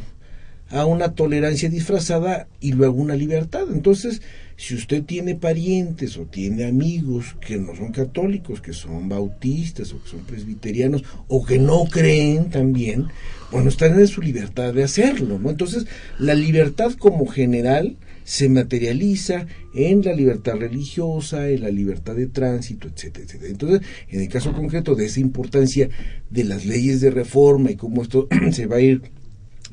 [0.71, 3.65] a una tolerancia disfrazada y luego una libertad.
[3.71, 4.21] Entonces,
[4.57, 10.01] si usted tiene parientes o tiene amigos que no son católicos, que son bautistas o
[10.01, 13.07] que son presbiterianos o que no creen también,
[13.51, 15.49] bueno, están en su libertad de hacerlo, ¿no?
[15.49, 15.85] Entonces,
[16.19, 22.87] la libertad como general se materializa en la libertad religiosa, en la libertad de tránsito,
[22.87, 23.51] etcétera, etcétera.
[23.51, 25.89] Entonces, en el caso concreto de esa importancia
[26.29, 29.01] de las leyes de reforma y cómo esto se va a ir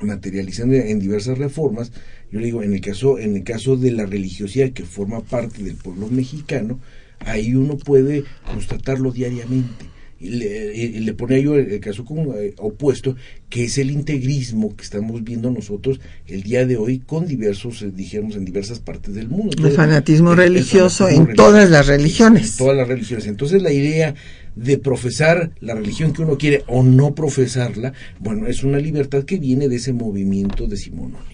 [0.00, 1.92] materializando en diversas reformas,
[2.30, 5.62] yo le digo, en el caso, en el caso de la religiosidad que forma parte
[5.62, 6.80] del pueblo mexicano,
[7.20, 9.97] ahí uno puede constatarlo diariamente.
[10.20, 13.14] Y le, le ponía yo el, caso como, eh, opuesto,
[13.48, 17.92] que es el integrismo que estamos viendo nosotros el día de hoy con diversos, eh,
[17.94, 19.66] dijéramos, en diversas partes del mundo.
[19.66, 22.52] el fanatismo religioso en todas las religiones.
[22.52, 23.26] En todas las religiones.
[23.26, 24.14] Entonces la idea
[24.57, 29.38] de profesar la religión que uno quiere o no profesarla, bueno, es una libertad que
[29.38, 31.28] viene de ese movimiento decimonónico.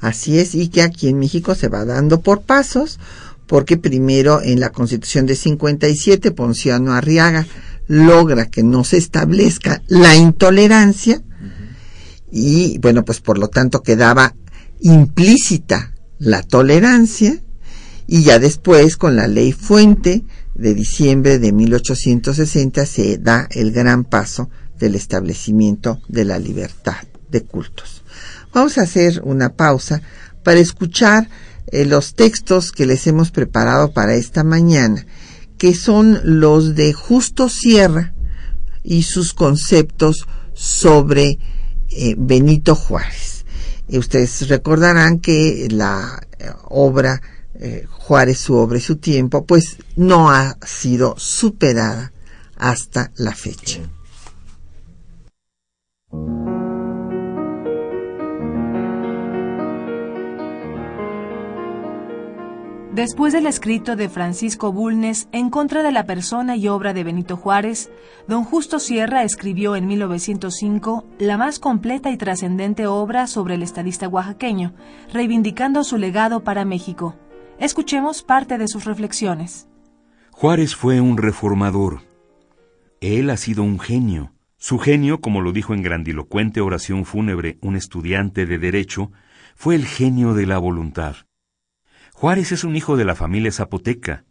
[0.00, 2.98] Así es, y que aquí en México se va dando por pasos,
[3.46, 7.46] porque primero en la Constitución de 57 Ponciano Arriaga
[7.90, 11.20] logra que no se establezca la intolerancia
[12.30, 14.36] y bueno, pues por lo tanto quedaba
[14.78, 17.42] implícita la tolerancia
[18.06, 20.24] y ya después con la ley fuente
[20.54, 27.42] de diciembre de 1860 se da el gran paso del establecimiento de la libertad de
[27.42, 28.04] cultos.
[28.54, 30.00] Vamos a hacer una pausa
[30.44, 31.28] para escuchar
[31.72, 35.06] eh, los textos que les hemos preparado para esta mañana,
[35.60, 38.14] que son los de Justo Sierra
[38.82, 41.38] y sus conceptos sobre
[41.90, 43.44] eh, Benito Juárez.
[43.92, 47.20] ustedes recordarán que la eh, obra
[47.90, 52.10] Juárez, su obra y su tiempo, pues no ha sido superada
[52.56, 53.80] hasta la fecha.
[62.94, 67.36] Después del escrito de Francisco Bulnes en contra de la persona y obra de Benito
[67.36, 67.88] Juárez,
[68.26, 74.08] don Justo Sierra escribió en 1905 la más completa y trascendente obra sobre el estadista
[74.08, 74.74] oaxaqueño,
[75.12, 77.14] reivindicando su legado para México.
[77.60, 79.68] Escuchemos parte de sus reflexiones.
[80.32, 82.00] Juárez fue un reformador.
[83.00, 84.32] Él ha sido un genio.
[84.58, 89.12] Su genio, como lo dijo en grandilocuente oración fúnebre un estudiante de Derecho,
[89.54, 91.14] fue el genio de la voluntad.
[92.20, 94.26] Juárez es un hijo de la familia zapoteca.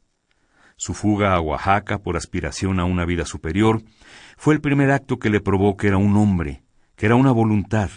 [0.75, 3.81] Su fuga a Oaxaca por aspiración a una vida superior
[4.37, 6.61] fue el primer acto que le probó que era un hombre,
[6.95, 7.89] que era una voluntad,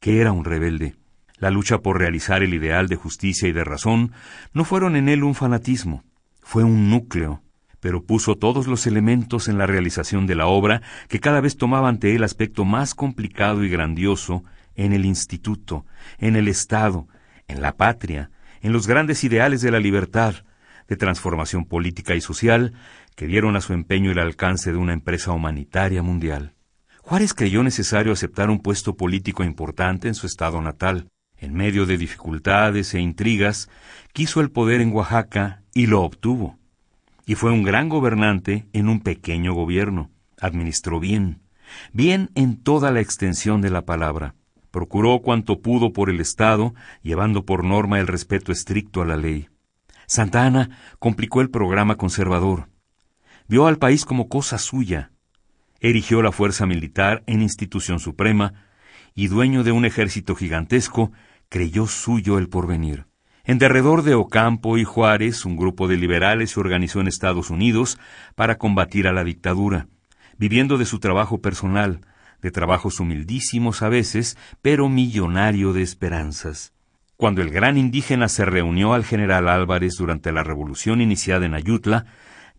[0.00, 0.96] que era un rebelde.
[1.36, 4.12] La lucha por realizar el ideal de justicia y de razón
[4.54, 6.04] no fueron en él un fanatismo,
[6.40, 7.42] fue un núcleo,
[7.80, 11.90] pero puso todos los elementos en la realización de la obra que cada vez tomaba
[11.90, 14.42] ante él aspecto más complicado y grandioso
[14.74, 15.84] en el instituto,
[16.16, 17.08] en el Estado,
[17.46, 18.30] en la patria,
[18.64, 20.36] en los grandes ideales de la libertad,
[20.88, 22.72] de transformación política y social
[23.14, 26.54] que dieron a su empeño el alcance de una empresa humanitaria mundial.
[27.02, 31.10] Juárez creyó necesario aceptar un puesto político importante en su estado natal.
[31.36, 33.68] En medio de dificultades e intrigas,
[34.14, 36.58] quiso el poder en Oaxaca y lo obtuvo.
[37.26, 40.10] Y fue un gran gobernante en un pequeño gobierno.
[40.40, 41.42] Administró bien,
[41.92, 44.34] bien en toda la extensión de la palabra
[44.74, 49.46] procuró cuanto pudo por el Estado, llevando por norma el respeto estricto a la ley.
[50.08, 52.66] Santa Ana complicó el programa conservador.
[53.46, 55.12] Vio al país como cosa suya.
[55.78, 58.64] Erigió la fuerza militar en institución suprema
[59.14, 61.12] y dueño de un ejército gigantesco,
[61.48, 63.06] creyó suyo el porvenir.
[63.44, 67.96] En derredor de Ocampo y Juárez, un grupo de liberales se organizó en Estados Unidos
[68.34, 69.86] para combatir a la dictadura,
[70.36, 72.00] viviendo de su trabajo personal,
[72.44, 76.74] de trabajos humildísimos a veces, pero millonario de esperanzas.
[77.16, 82.04] Cuando el gran indígena se reunió al general Álvarez durante la revolución iniciada en Ayutla,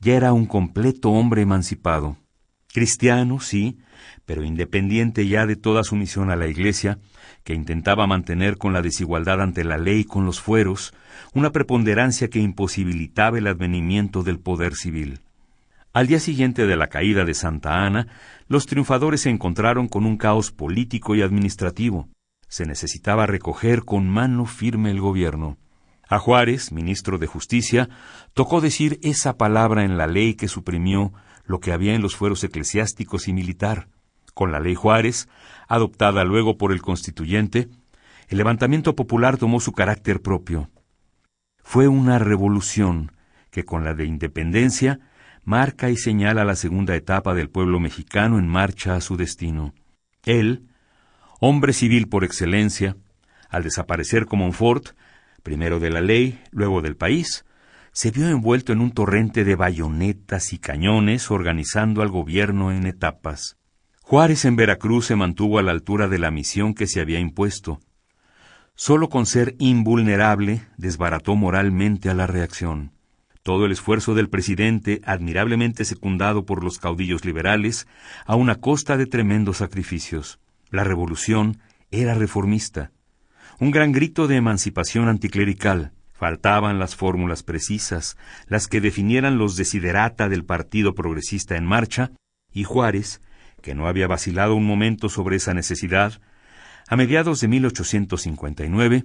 [0.02, 2.18] ya era un completo hombre emancipado.
[2.74, 3.78] Cristiano, sí,
[4.26, 6.98] pero independiente ya de toda sumisión a la Iglesia,
[7.44, 10.96] que intentaba mantener con la desigualdad ante la ley con los fueros
[11.36, 15.20] una preponderancia que imposibilitaba el advenimiento del poder civil.
[15.96, 18.08] Al día siguiente de la caída de Santa Ana,
[18.50, 22.10] los triunfadores se encontraron con un caos político y administrativo.
[22.50, 25.58] Se necesitaba recoger con mano firme el gobierno.
[26.10, 27.88] A Juárez, ministro de Justicia,
[28.34, 31.14] tocó decir esa palabra en la ley que suprimió
[31.46, 33.88] lo que había en los fueros eclesiásticos y militar.
[34.34, 35.30] Con la ley Juárez,
[35.70, 37.70] adoptada luego por el constituyente,
[38.28, 40.70] el levantamiento popular tomó su carácter propio.
[41.64, 43.14] Fue una revolución
[43.50, 45.00] que con la de independencia
[45.46, 49.74] marca y señala la segunda etapa del pueblo mexicano en marcha a su destino.
[50.24, 50.68] Él,
[51.40, 52.98] hombre civil por excelencia,
[53.50, 54.90] al desaparecer como un fort,
[55.44, 57.46] primero de la ley, luego del país,
[57.92, 63.58] se vio envuelto en un torrente de bayonetas y cañones organizando al gobierno en etapas.
[64.02, 67.80] Juárez en Veracruz se mantuvo a la altura de la misión que se había impuesto.
[68.74, 72.95] Solo con ser invulnerable desbarató moralmente a la reacción.
[73.46, 77.86] Todo el esfuerzo del presidente, admirablemente secundado por los caudillos liberales,
[78.26, 80.40] a una costa de tremendos sacrificios.
[80.72, 81.60] La revolución
[81.92, 82.92] era reformista.
[83.60, 85.92] Un gran grito de emancipación anticlerical.
[86.12, 88.18] Faltaban las fórmulas precisas,
[88.48, 92.14] las que definieran los desiderata del Partido Progresista en marcha,
[92.52, 93.22] y Juárez,
[93.62, 96.20] que no había vacilado un momento sobre esa necesidad,
[96.88, 99.04] a mediados de 1859,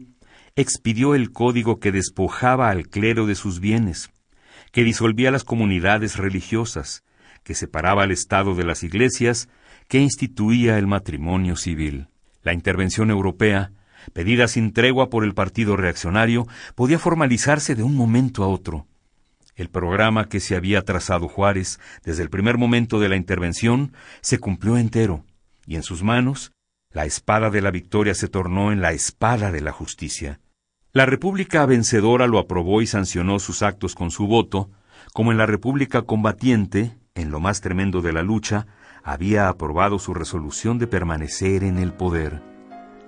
[0.56, 4.10] expidió el código que despojaba al clero de sus bienes,
[4.72, 7.04] que disolvía las comunidades religiosas,
[7.42, 9.48] que separaba al Estado de las iglesias,
[9.88, 12.08] que instituía el matrimonio civil.
[12.42, 13.72] La intervención europea,
[14.12, 18.86] pedida sin tregua por el Partido Reaccionario, podía formalizarse de un momento a otro.
[19.56, 23.92] El programa que se había trazado Juárez desde el primer momento de la intervención
[24.22, 25.24] se cumplió entero,
[25.66, 26.52] y en sus manos
[26.92, 30.40] la espada de la victoria se tornó en la espada de la justicia.
[30.92, 34.70] La República vencedora lo aprobó y sancionó sus actos con su voto,
[35.12, 38.66] como en la República combatiente, en lo más tremendo de la lucha,
[39.04, 42.42] había aprobado su resolución de permanecer en el poder.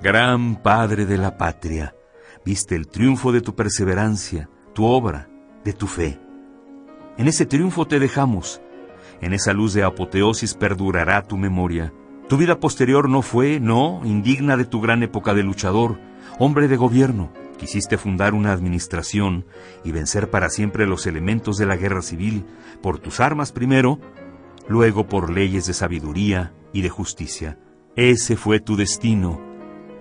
[0.01, 1.93] Gran Padre de la Patria,
[2.45, 5.28] viste el triunfo de tu perseverancia, tu obra,
[5.64, 6.20] de tu fe.
[7.18, 8.62] En ese triunfo te dejamos,
[9.20, 11.93] en esa luz de apoteosis perdurará tu memoria.
[12.28, 15.99] Tu vida posterior no fue, no, indigna de tu gran época de luchador,
[16.39, 19.46] hombre de gobierno, Quisiste fundar una administración
[19.84, 22.44] y vencer para siempre los elementos de la guerra civil,
[22.82, 24.00] por tus armas primero,
[24.66, 27.60] luego por leyes de sabiduría y de justicia.
[27.94, 29.40] Ese fue tu destino,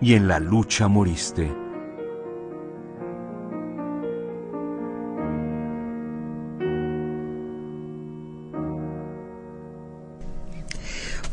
[0.01, 1.60] y en la lucha moriste.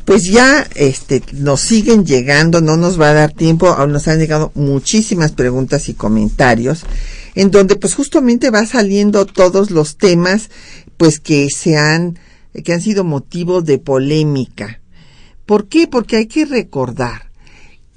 [0.08, 4.18] Pues ya este nos siguen llegando, no nos va a dar tiempo, aún nos han
[4.18, 6.84] llegado muchísimas preguntas y comentarios
[7.34, 10.48] en donde pues justamente va saliendo todos los temas
[10.96, 12.18] pues que se han
[12.64, 14.80] que han sido motivo de polémica.
[15.44, 15.86] ¿Por qué?
[15.86, 17.30] Porque hay que recordar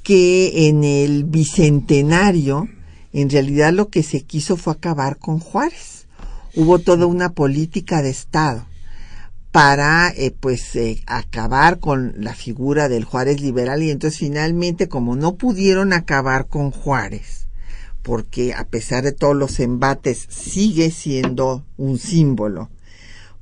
[0.03, 2.67] que en el bicentenario
[3.13, 6.07] en realidad lo que se quiso fue acabar con Juárez.
[6.57, 8.67] Hubo toda una política de Estado
[9.51, 13.83] para eh, pues eh, acabar con la figura del Juárez liberal.
[13.83, 17.47] Y entonces finalmente como no pudieron acabar con Juárez
[18.01, 22.71] porque a pesar de todos los embates sigue siendo un símbolo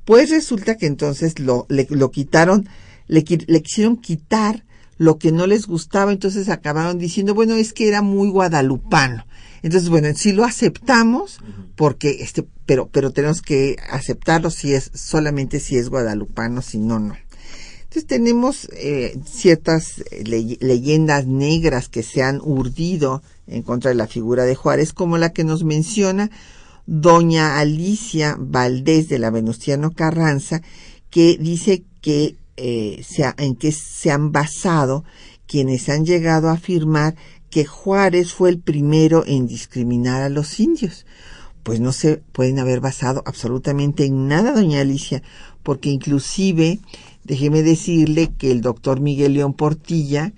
[0.09, 2.67] pues resulta que entonces lo, le, lo quitaron
[3.07, 4.65] le, le quisieron quitar
[4.99, 9.25] lo que no les gustaba entonces acabaron diciendo bueno es que era muy guadalupano
[9.61, 11.39] entonces, bueno, sí lo aceptamos
[11.75, 16.99] porque este, pero, pero tenemos que aceptarlo si es solamente si es guadalupano, si no,
[16.99, 17.15] no.
[17.83, 24.07] Entonces tenemos eh, ciertas eh, leyendas negras que se han urdido en contra de la
[24.07, 26.29] figura de Juárez, como la que nos menciona
[26.85, 30.61] doña Alicia Valdés de la Venustiano Carranza,
[31.09, 33.03] que dice que eh,
[33.37, 35.03] en que se han basado
[35.47, 37.15] quienes han llegado a afirmar
[37.49, 41.05] que Juárez fue el primero en discriminar a los indios.
[41.63, 45.23] Pues no se pueden haber basado absolutamente en nada, doña Alicia,
[45.63, 46.79] porque inclusive,
[47.23, 50.33] déjeme decirle que el doctor Miguel León Portilla,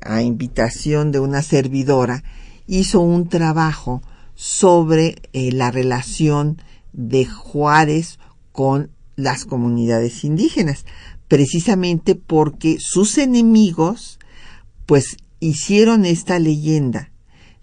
[0.00, 2.24] a invitación de una servidora,
[2.66, 4.02] hizo un trabajo
[4.34, 6.58] sobre eh, la relación
[6.92, 8.18] de Juárez
[8.52, 10.84] con las comunidades indígenas,
[11.34, 14.20] precisamente porque sus enemigos
[14.86, 17.10] pues hicieron esta leyenda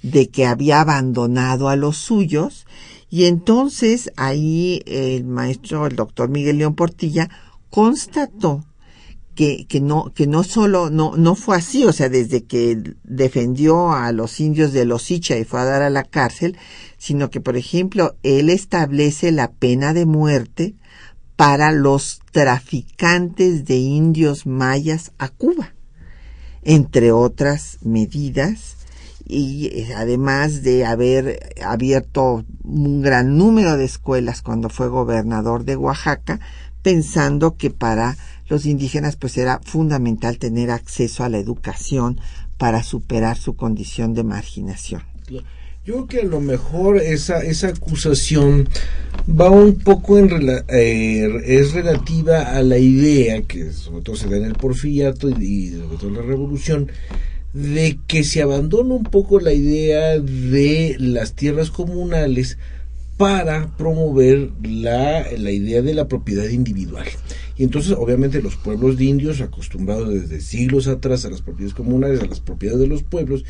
[0.03, 2.67] de que había abandonado a los suyos
[3.09, 7.30] y entonces ahí el maestro, el doctor Miguel León Portilla,
[7.69, 8.65] constató
[9.36, 13.93] que, que, no, que no solo, no, no fue así, o sea, desde que defendió
[13.93, 16.57] a los indios de Losicha y fue a dar a la cárcel,
[16.97, 20.76] sino que, por ejemplo, él establece la pena de muerte
[21.41, 25.73] para los traficantes de indios mayas a Cuba,
[26.61, 28.77] entre otras medidas,
[29.25, 35.77] y eh, además de haber abierto un gran número de escuelas cuando fue gobernador de
[35.77, 36.39] Oaxaca,
[36.83, 38.17] pensando que para
[38.47, 42.19] los indígenas pues era fundamental tener acceso a la educación
[42.59, 45.01] para superar su condición de marginación.
[45.91, 48.69] Yo creo que a lo mejor esa, esa acusación
[49.29, 50.29] va un poco en
[50.69, 55.33] eh, es relativa a la idea que sobre todo se da en el porfiriato y,
[55.43, 56.91] y sobre todo en la revolución
[57.53, 62.57] de que se abandona un poco la idea de las tierras comunales
[63.17, 67.05] para promover la, la idea de la propiedad individual.
[67.57, 72.21] Y entonces, obviamente, los pueblos de indios, acostumbrados desde siglos atrás a las propiedades comunales,
[72.21, 73.43] a las propiedades de los pueblos,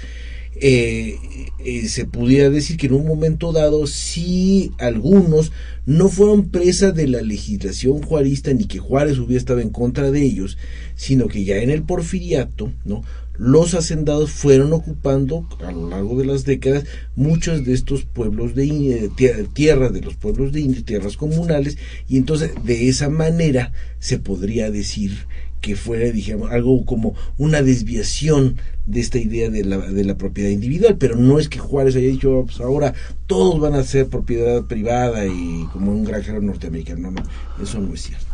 [0.63, 1.17] eh,
[1.65, 5.51] eh, se pudiera decir que en un momento dado si algunos
[5.87, 10.21] no fueron presa de la legislación juarista ni que Juárez hubiera estado en contra de
[10.21, 10.59] ellos,
[10.95, 13.01] sino que ya en el porfiriato, ¿no?
[13.41, 16.83] los hacendados fueron ocupando a lo largo de las décadas
[17.15, 22.17] muchos de estos pueblos de eh, tierras de los pueblos de indios, tierras comunales, y
[22.17, 25.25] entonces de esa manera se podría decir
[25.61, 28.57] que fuera, digamos, algo como una desviación
[28.87, 32.07] de esta idea de la, de la propiedad individual, pero no es que Juárez haya
[32.07, 32.93] dicho, oh, pues ahora
[33.27, 37.23] todos van a ser propiedad privada y como un granjero norteamericano, no,
[37.61, 38.25] eso no es cierto.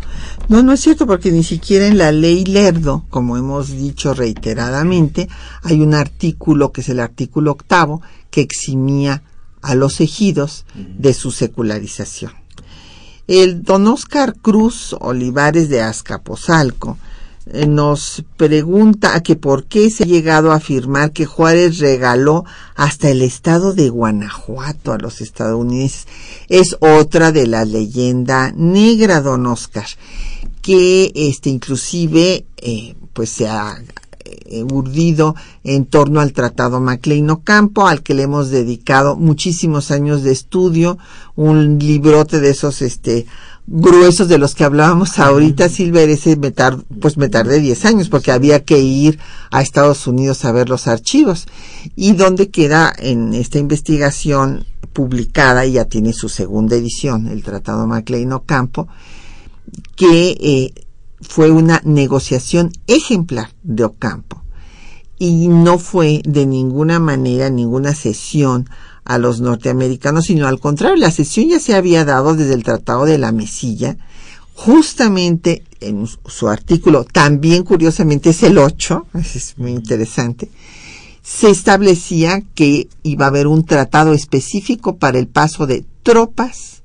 [0.47, 5.27] No, no es cierto porque ni siquiera en la ley Lerdo, como hemos dicho reiteradamente,
[5.63, 8.01] hay un artículo que es el artículo octavo
[8.31, 9.23] que eximía
[9.61, 12.31] a los ejidos de su secularización.
[13.27, 16.97] El don Oscar Cruz Olivares de Azcapotzalco
[17.67, 22.45] nos pregunta que por qué se ha llegado a afirmar que Juárez regaló
[22.75, 26.07] hasta el estado de Guanajuato a los estadounidenses.
[26.49, 29.87] Es otra de la leyenda negra, don Oscar,
[30.61, 33.77] que este inclusive eh, pues se ha
[34.25, 40.23] eh, urdido en torno al Tratado Maclean Ocampo, al que le hemos dedicado muchísimos años
[40.23, 40.97] de estudio,
[41.35, 43.25] un librote de esos este
[43.67, 46.51] gruesos de los que hablábamos ahorita, Silver, ese me
[47.01, 49.19] pues me tardé 10 años porque había que ir
[49.51, 51.45] a Estados Unidos a ver los archivos.
[51.95, 57.85] Y donde queda en esta investigación publicada, y ya tiene su segunda edición, el Tratado
[57.85, 58.87] Maclean Ocampo,
[59.95, 60.85] que eh,
[61.21, 64.41] fue una negociación ejemplar de Ocampo.
[65.19, 68.69] Y no fue de ninguna manera ninguna sesión
[69.07, 73.05] a los norteamericanos, sino al contrario, la sesión ya se había dado desde el Tratado
[73.05, 73.97] de la Mesilla,
[74.53, 80.49] justamente en su artículo, también curiosamente es el 8, es muy interesante,
[81.23, 86.83] se establecía que iba a haber un tratado específico para el paso de tropas,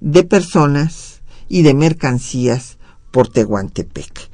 [0.00, 2.78] de personas y de mercancías
[3.10, 4.30] por Tehuantepec.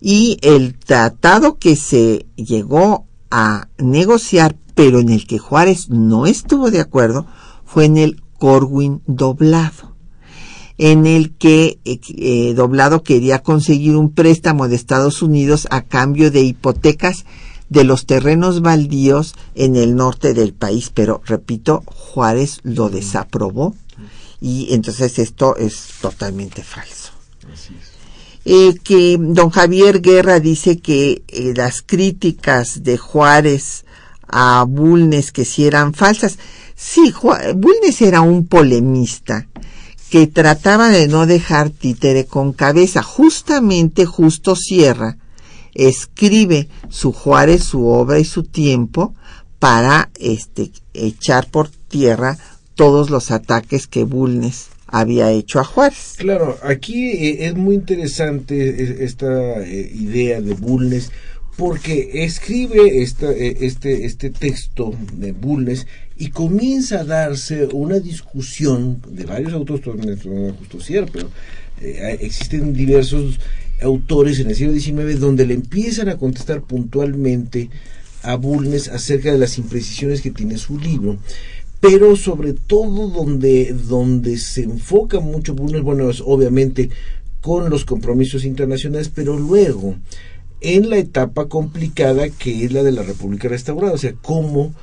[0.00, 6.70] Y el tratado que se llegó a negociar pero en el que Juárez no estuvo
[6.70, 7.26] de acuerdo
[7.66, 9.94] fue en el Corwin doblado,
[10.78, 16.30] en el que eh, eh, doblado quería conseguir un préstamo de Estados Unidos a cambio
[16.30, 17.26] de hipotecas
[17.68, 23.74] de los terrenos baldíos en el norte del país, pero repito, Juárez lo desaprobó
[24.40, 27.12] y entonces esto es totalmente falso.
[28.46, 31.22] Eh, que don Javier Guerra dice que
[31.54, 33.84] las críticas de Juárez
[34.32, 36.38] a Bulnes que si eran falsas.
[36.74, 37.12] Sí,
[37.54, 39.46] Bulnes era un polemista
[40.10, 43.02] que trataba de no dejar títere con cabeza.
[43.02, 45.18] Justamente Justo Sierra
[45.74, 49.14] escribe su Juárez, su obra y su tiempo
[49.58, 52.38] para este, echar por tierra
[52.74, 56.14] todos los ataques que Bulnes había hecho a Juárez.
[56.16, 61.12] Claro, aquí eh, es muy interesante eh, esta eh, idea de Bulnes
[61.60, 65.86] porque escribe eh, este, este texto de Bulnes
[66.16, 71.30] y comienza a darse una discusión de varios autores, no justo cierto, pero
[71.82, 73.40] eh, existen diversos
[73.82, 77.68] autores en el siglo XIX donde le empiezan a contestar puntualmente
[78.22, 81.18] a Bulnes acerca de las imprecisiones que tiene su libro
[81.78, 86.88] pero sobre todo donde, donde se enfoca mucho Bulnes, bueno, es obviamente
[87.42, 89.96] con los compromisos internacionales, pero luego
[90.60, 94.74] en la etapa complicada que es la de la República Restaurada, o sea, cómo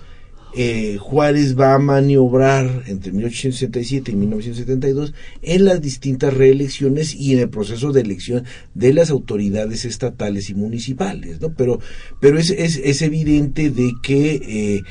[0.56, 5.14] eh, Juárez va a maniobrar entre 1867 y 1972
[5.44, 10.56] en las distintas reelecciones y en el proceso de elección de las autoridades estatales y
[10.56, 11.54] municipales, ¿no?
[11.54, 11.80] Pero,
[12.20, 14.36] pero es, es, evidente de que,
[14.78, 14.82] eh,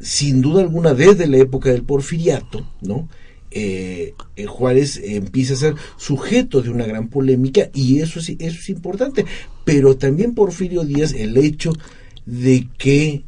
[0.00, 3.08] sin duda alguna, desde la época del porfiriato, ¿no?
[3.50, 8.58] Eh, eh, Juárez empieza a ser sujeto de una gran polémica y eso es, eso
[8.58, 9.24] es importante.
[9.64, 11.72] Pero también Porfirio Díaz, el hecho
[12.26, 13.24] de que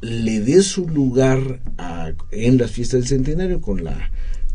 [0.00, 1.60] le dé su lugar
[2.30, 4.10] en las fiestas del centenario con la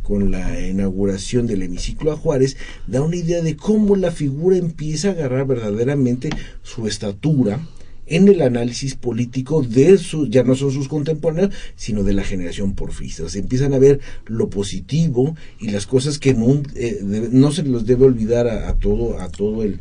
[0.05, 5.07] con la inauguración del hemiciclo a Juárez, da una idea de cómo la figura empieza
[5.07, 6.29] a agarrar verdaderamente
[6.61, 7.59] su estatura,
[8.07, 12.73] en el análisis político de su, ya no son sus contemporáneos, sino de la generación
[12.73, 13.27] porfista.
[13.29, 16.99] Se empiezan a ver lo positivo y las cosas que no, eh,
[17.31, 19.79] no se los debe olvidar a, todo, a todo el,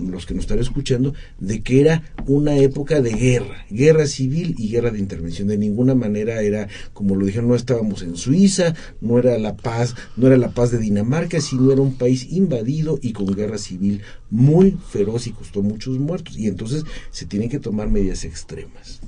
[0.00, 4.68] los que nos están escuchando, de que era una época de guerra, guerra civil y
[4.68, 5.48] guerra de intervención.
[5.48, 9.94] De ninguna manera era, como lo dijeron, no estábamos en Suiza, no era la paz,
[10.16, 14.02] no era la paz de Dinamarca, sino era un país invadido y con guerra civil
[14.30, 16.36] muy feroz y costó muchos muertos.
[16.36, 19.00] Y entonces se tienen que tomar medidas extremas.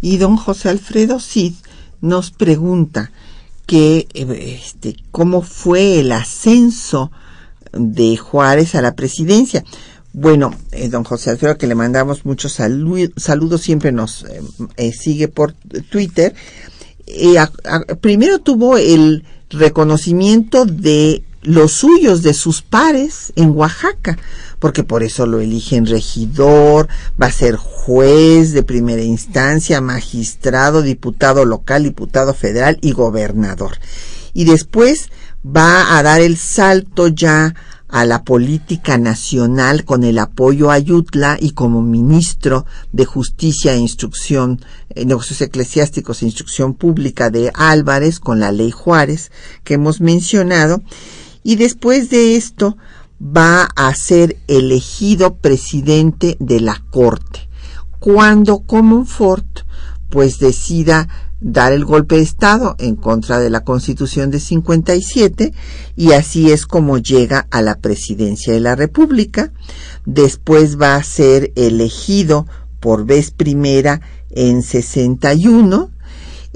[0.00, 1.54] Y don José Alfredo Cid
[2.00, 3.12] nos pregunta
[3.66, 7.10] que este, cómo fue el ascenso
[7.72, 9.64] de Juárez a la presidencia.
[10.16, 14.42] Bueno, eh, don José Alfredo, que le mandamos muchos saludos, siempre nos eh,
[14.76, 15.54] eh, sigue por
[15.90, 16.36] Twitter.
[18.00, 24.16] primero tuvo el reconocimiento de los suyos, de sus pares en Oaxaca,
[24.60, 26.86] porque por eso lo eligen regidor,
[27.20, 33.78] va a ser juez de primera instancia, magistrado, diputado local, diputado federal y gobernador.
[34.32, 35.10] Y después
[35.44, 37.54] va a dar el salto ya
[37.88, 43.78] a la política nacional con el apoyo a Yutla y como ministro de Justicia e
[43.78, 44.60] Instrucción,
[44.90, 49.30] eh, Negocios Eclesiásticos e Instrucción Pública de Álvarez con la ley Juárez
[49.62, 50.82] que hemos mencionado.
[51.42, 52.76] Y después de esto
[53.20, 57.48] va a ser elegido presidente de la Corte,
[58.00, 59.60] cuando Comonfort
[60.10, 61.08] pues decida
[61.44, 65.52] dar el golpe de Estado en contra de la Constitución de 57
[65.94, 69.52] y así es como llega a la presidencia de la República.
[70.06, 72.46] Después va a ser elegido
[72.80, 75.90] por vez primera en 61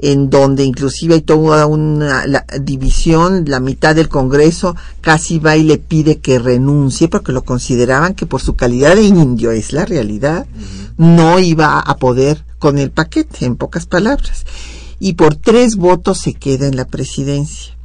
[0.01, 2.23] en donde inclusive hay toda una
[2.61, 8.15] división, la mitad del Congreso casi va y le pide que renuncie porque lo consideraban
[8.15, 10.47] que por su calidad de indio, es la realidad,
[10.97, 14.45] no iba a poder con el paquete, en pocas palabras.
[14.99, 17.75] Y por tres votos se queda en la presidencia.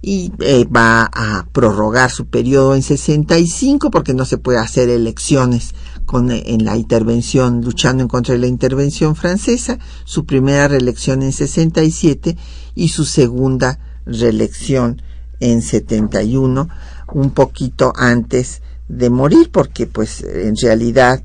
[0.00, 5.74] Y eh, va a prorrogar su periodo en 65 porque no se puede hacer elecciones
[6.06, 11.22] con, eh, en la intervención, luchando en contra de la intervención francesa, su primera reelección
[11.22, 12.36] en 67
[12.74, 15.02] y su segunda reelección
[15.40, 16.68] en 71,
[17.12, 21.22] un poquito antes de morir, porque pues en realidad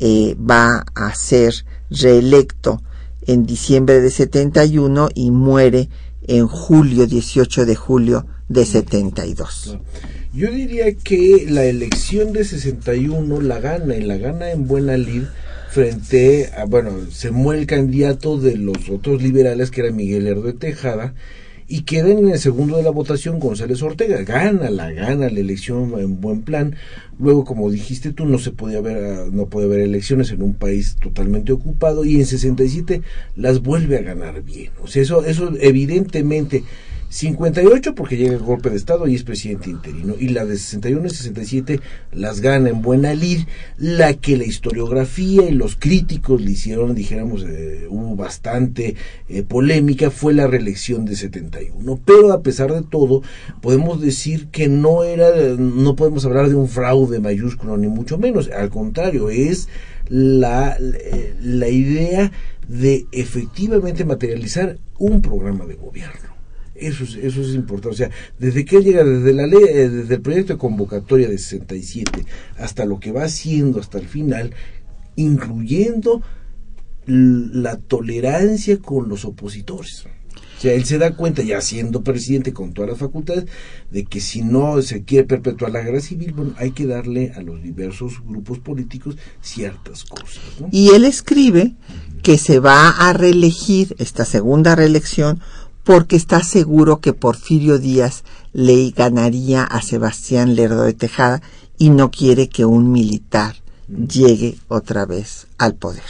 [0.00, 2.82] eh, va a ser reelecto
[3.26, 5.88] en diciembre de 71 y muere
[6.26, 9.78] en julio, 18 de julio de 72.
[10.32, 15.22] Yo diría que la elección de 61 la gana y la gana en buena lid
[15.70, 20.54] frente a, bueno, se muere el candidato de los otros liberales que era Miguel Herdo
[20.54, 21.14] Tejada
[21.66, 24.22] y queda en el segundo de la votación González Ortega.
[24.22, 26.76] Gana la gana la elección en buen plan.
[27.18, 30.96] Luego, como dijiste tú, no se podía haber, no puede haber elecciones en un país
[31.00, 33.02] totalmente ocupado y en 67
[33.36, 34.70] las vuelve a ganar bien.
[34.82, 36.64] O sea, eso, eso evidentemente
[37.08, 40.14] 58 porque llega el golpe de Estado y es presidente interino.
[40.18, 41.80] Y la de 61 y 67
[42.12, 43.40] las gana en buena lid.
[43.78, 48.96] La que la historiografía y los críticos le hicieron, dijéramos, eh, hubo bastante
[49.28, 52.00] eh, polémica, fue la reelección de 71.
[52.04, 53.22] Pero a pesar de todo,
[53.60, 58.50] podemos decir que no era, no podemos hablar de un fraude mayúsculo, ni mucho menos.
[58.50, 59.68] Al contrario, es
[60.08, 60.76] la,
[61.40, 62.32] la idea
[62.68, 66.33] de efectivamente materializar un programa de gobierno.
[66.74, 67.94] Eso es, eso es importante.
[67.94, 71.28] O sea, desde que él llega, desde la ley, eh, desde el proyecto de convocatoria
[71.28, 72.24] de 67
[72.58, 74.52] hasta lo que va haciendo hasta el final,
[75.16, 76.22] incluyendo
[77.06, 80.06] la tolerancia con los opositores.
[80.56, 83.44] O sea, él se da cuenta, ya siendo presidente con todas las facultades,
[83.90, 87.42] de que si no se quiere perpetuar la guerra civil, bueno, hay que darle a
[87.42, 90.40] los diversos grupos políticos ciertas cosas.
[90.70, 91.74] Y él escribe
[92.22, 95.40] que se va a reelegir, esta segunda reelección,
[95.84, 101.42] porque está seguro que Porfirio Díaz le ganaría a Sebastián Lerdo de Tejada
[101.78, 103.56] y no quiere que un militar
[103.88, 106.02] llegue otra vez al poder.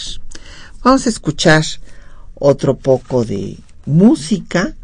[0.83, 1.65] Vamos a escuchar
[2.35, 4.77] otro poco de música.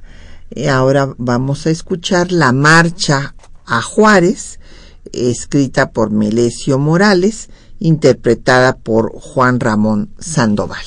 [0.50, 3.34] Eh, ahora vamos a escuchar la marcha
[3.66, 4.58] a Juárez,
[5.12, 10.84] escrita por Melesio Morales, interpretada por Juan Ramón Sandoval.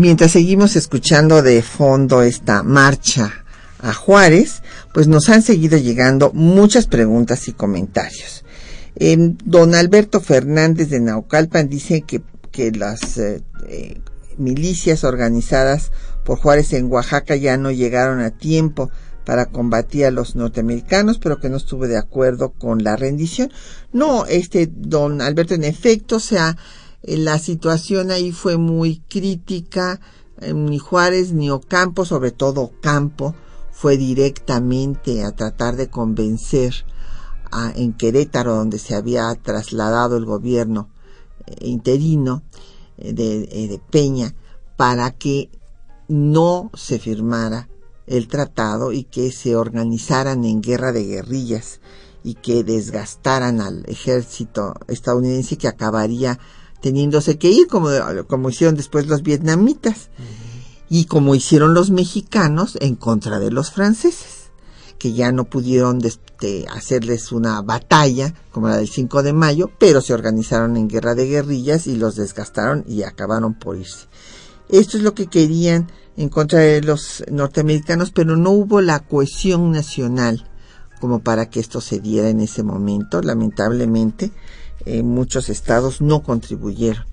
[0.00, 3.44] Mientras seguimos escuchando de fondo esta marcha
[3.80, 4.62] a Juárez,
[4.94, 8.44] pues nos han seguido llegando muchas preguntas y comentarios.
[9.44, 14.00] don Alberto Fernández de Naucalpan dice que, que las eh, eh,
[14.38, 15.92] milicias organizadas
[16.24, 18.90] por Juárez en Oaxaca ya no llegaron a tiempo
[19.26, 23.52] para combatir a los norteamericanos, pero que no estuvo de acuerdo con la rendición.
[23.92, 26.56] No, este don Alberto, en efecto, se ha
[27.02, 30.00] la situación ahí fue muy crítica,
[30.40, 33.34] eh, ni Juárez ni Ocampo, sobre todo Ocampo,
[33.72, 36.84] fue directamente a tratar de convencer
[37.50, 40.90] a, en Querétaro, donde se había trasladado el gobierno
[41.46, 42.42] eh, interino
[42.96, 44.34] de, de Peña,
[44.76, 45.50] para que
[46.08, 47.68] no se firmara
[48.06, 51.80] el tratado y que se organizaran en guerra de guerrillas
[52.24, 56.38] y que desgastaran al ejército estadounidense que acabaría
[56.80, 57.88] teniéndose que ir, como,
[58.26, 60.10] como hicieron después los vietnamitas
[60.88, 64.50] y como hicieron los mexicanos en contra de los franceses,
[64.98, 66.00] que ya no pudieron
[66.72, 71.26] hacerles una batalla como la del 5 de mayo, pero se organizaron en guerra de
[71.26, 74.06] guerrillas y los desgastaron y acabaron por irse.
[74.68, 79.70] Esto es lo que querían en contra de los norteamericanos, pero no hubo la cohesión
[79.72, 80.46] nacional
[81.00, 84.32] como para que esto se diera en ese momento, lamentablemente
[84.86, 87.04] muchos estados no contribuyeron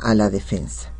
[0.00, 0.92] a la defensa.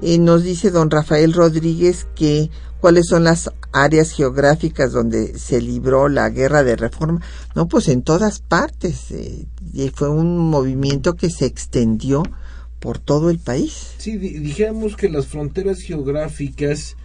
[0.00, 2.50] Eh, nos dice don Rafael Rodríguez que
[2.80, 7.20] cuáles son las áreas geográficas donde se libró la guerra de reforma.
[7.54, 9.10] No, pues en todas partes.
[9.10, 12.22] Eh, y fue un movimiento que se extendió
[12.78, 13.94] por todo el país.
[13.98, 16.96] Sí, dijéramos que las fronteras geográficas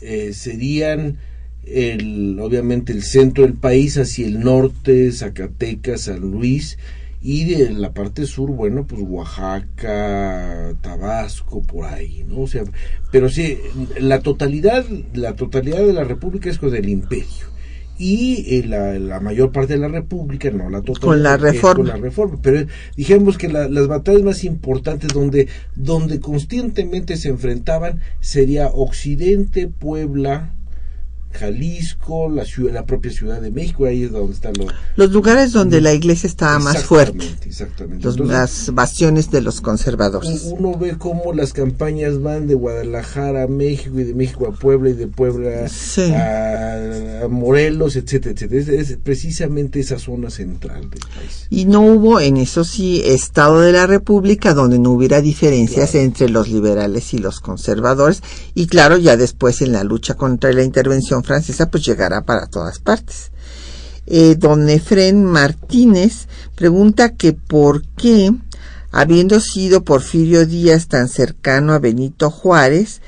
[0.00, 1.18] eh, serían
[1.66, 6.78] el, obviamente el centro del país hacia el norte, Zacatecas, San Luis,
[7.26, 12.42] y de la parte sur, bueno, pues Oaxaca, Tabasco, por ahí, ¿no?
[12.42, 12.64] O sea,
[13.10, 13.58] pero sí,
[13.98, 17.46] la totalidad, la totalidad de la República es con el imperio.
[17.96, 21.76] Y eh, la, mayor parte de la República, no la totalidad, con la reforma.
[21.76, 22.38] Con la reforma.
[22.42, 30.52] Pero dijimos que las batallas más importantes donde, donde constantemente se enfrentaban sería Occidente, Puebla,
[31.34, 35.52] Jalisco, la ciudad, la propia Ciudad de México, ahí es donde están los, Los lugares
[35.52, 40.42] donde la iglesia estaba más fuerte, Exactamente, los- Entonces, las bastiones de los conservadores.
[40.58, 44.90] uno ve cómo las campañas van de Guadalajara a México y de México a Puebla
[44.90, 46.02] y de Puebla Sí.
[46.12, 48.60] a, a Morelos, etcétera, etcétera.
[48.60, 51.46] Es, es precisamente esa zona central del país.
[51.50, 56.04] Y no hubo, en eso sí, Estado de la República donde no hubiera diferencias Claro.
[56.06, 58.22] entre los liberales y los conservadores.
[58.54, 62.78] Y claro, ya después en la lucha contra la intervención francesa, pues llegará para todas
[62.78, 63.30] partes.
[64.06, 68.30] Eh, don Efren Martínez pregunta que por qué,
[68.92, 73.00] habiendo sido Porfirio Díaz tan cercano a Benito Juárez,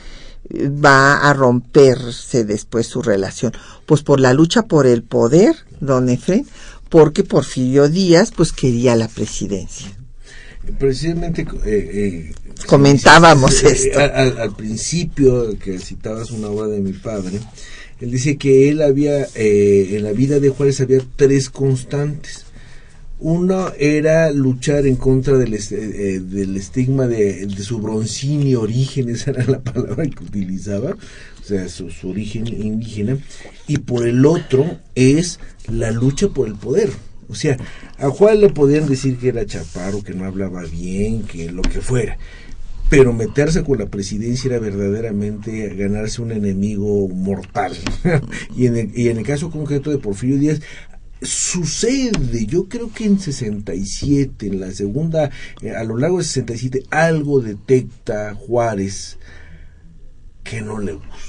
[0.53, 3.53] va a romperse después su relación.
[3.85, 6.47] Pues por la lucha por el poder, don Efren,
[6.89, 9.89] porque Porfirio Díaz pues quería la presidencia.
[10.79, 12.35] Precisamente eh, eh,
[12.67, 13.99] Comentábamos esto.
[14.01, 17.39] Al- al principio que citabas una obra de mi padre,
[18.01, 22.45] él dice que él había, eh, en la vida de Juárez había tres constantes.
[23.19, 29.31] Uno era luchar en contra del, est- eh, del estigma de, su broncíneo origen, esa
[29.31, 33.17] era la palabra que utilizaba, o sea, su, su origen indígena,
[33.67, 35.41] y por el otro es
[35.73, 36.91] la lucha por el poder.
[37.29, 37.57] O sea,
[37.99, 41.81] a Juárez le podían decir que era chaparro, que no hablaba bien, que lo que
[41.81, 42.19] fuera.
[42.89, 47.77] Pero meterse con la presidencia era verdaderamente ganarse un enemigo mortal.
[48.57, 50.61] y, en el, y en el caso concreto de Porfirio Díaz,
[51.23, 55.31] sucede, yo creo que en 67, en la segunda,
[55.63, 59.19] eh, a lo largo de 67, algo detecta Juárez
[60.45, 61.26] que no le gusta.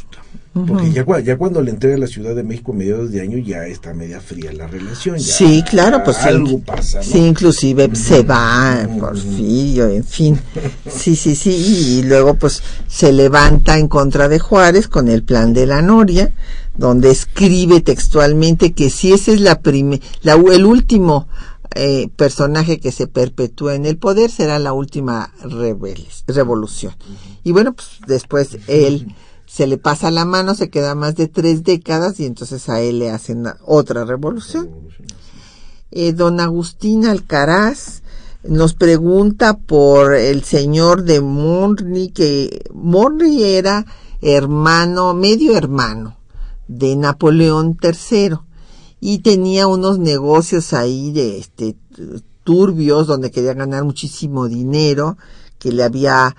[0.66, 3.38] Porque ya, cua- ya cuando le entrega la Ciudad de México a mediados de año
[3.38, 5.18] ya está media fría la relación.
[5.18, 6.28] ya Sí, claro, pues sí.
[6.28, 7.04] algo pasa, ¿no?
[7.04, 8.88] Sí, inclusive se va.
[9.00, 10.40] Porfirio, en fin.
[10.90, 11.52] Sí, sí, sí.
[11.52, 16.34] Y, luego pues se levanta en contra de Juárez con el plan de la Noria,
[16.76, 21.28] donde escribe textualmente que si ese es la prime, la, el último
[21.76, 26.94] eh, personaje que se perpetúa en el poder, será la última rebeles- revolución.
[27.44, 29.14] Y bueno, pues después él
[29.58, 33.00] se le pasa la mano, se queda más de tres décadas y entonces a él
[33.00, 34.70] le hacen otra revolución.
[35.90, 38.04] Eh, don Agustín Alcaraz
[38.44, 43.88] nos pregunta por el señor de Morny, que Morny era
[44.22, 46.18] hermano, medio hermano
[46.68, 48.38] de Napoleón III
[49.00, 51.76] y tenía unos negocios ahí de este
[52.44, 55.18] turbios donde quería ganar muchísimo dinero
[55.58, 56.36] que le había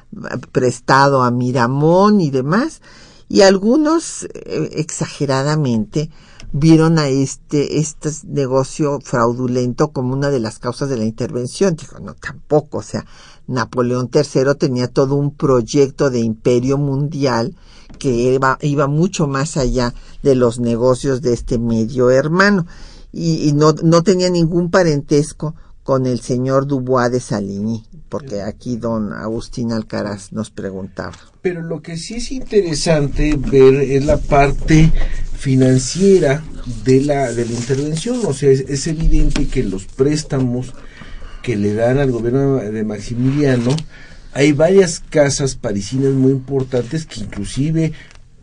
[0.53, 2.81] prestado a Miramón y demás
[3.29, 6.11] y algunos eh, exageradamente
[6.53, 11.77] vieron a este este negocio fraudulento como una de las causas de la intervención.
[11.77, 13.05] Dijo no tampoco o sea
[13.47, 17.57] Napoleón III tenía todo un proyecto de imperio mundial
[17.99, 22.67] que iba, iba mucho más allá de los negocios de este medio hermano.
[23.11, 28.77] Y, y no, no tenía ningún parentesco con el señor Dubois de Saligny, porque aquí
[28.77, 31.17] don Agustín Alcaraz nos preguntaba.
[31.49, 34.93] Pero lo que sí es interesante ver es la parte
[35.39, 36.45] financiera
[36.85, 38.21] de la, de la intervención.
[38.27, 40.75] O sea, es, evidente que los préstamos
[41.43, 43.75] que le dan al gobierno de Maximiliano,
[44.35, 47.95] hay varias casas parisinas muy importantes que inclusive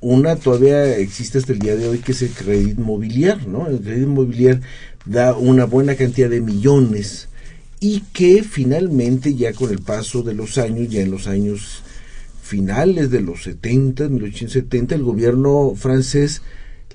[0.02, 3.68] una todavía existe hasta el día de hoy que es el Credit Mobiliar, ¿no?
[3.68, 4.62] El Credit Mobiliar
[5.06, 7.30] da una buena cantidad de millones
[7.80, 11.84] y que finalmente ya con el paso de los años, ya en los años
[12.46, 16.44] finales de los 70, 1870, el gobierno francés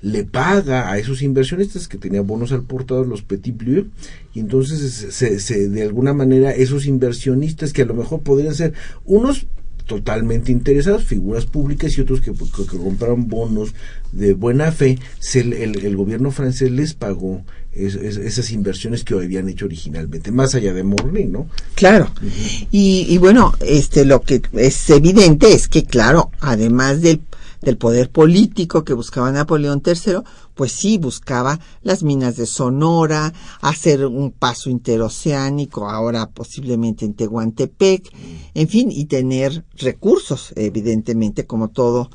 [0.01, 3.87] le paga a esos inversionistas que tenían bonos al portador, los Petit Bleu,
[4.33, 8.73] y entonces se, se, de alguna manera esos inversionistas que a lo mejor podrían ser
[9.03, 9.45] unos
[9.85, 13.75] totalmente interesados, figuras públicas y otros que, que, que compraron bonos
[14.13, 17.43] de buena fe, se, el, el, gobierno francés les pagó
[17.73, 21.47] es, es, esas inversiones que habían hecho originalmente, más allá de Morny, ¿no?
[21.75, 22.11] Claro.
[22.21, 22.67] Uh -huh.
[22.71, 27.21] y, y bueno, este lo que es evidente es que, claro, además del
[27.61, 30.17] del poder político que buscaba Napoleón III,
[30.55, 38.11] pues sí buscaba las minas de Sonora, hacer un paso interoceánico, ahora posiblemente en Tehuantepec,
[38.53, 42.09] en fin, y tener recursos, evidentemente, como todo,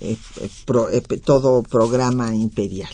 [0.00, 0.16] eh,
[0.66, 2.92] pro, eh, todo programa imperial.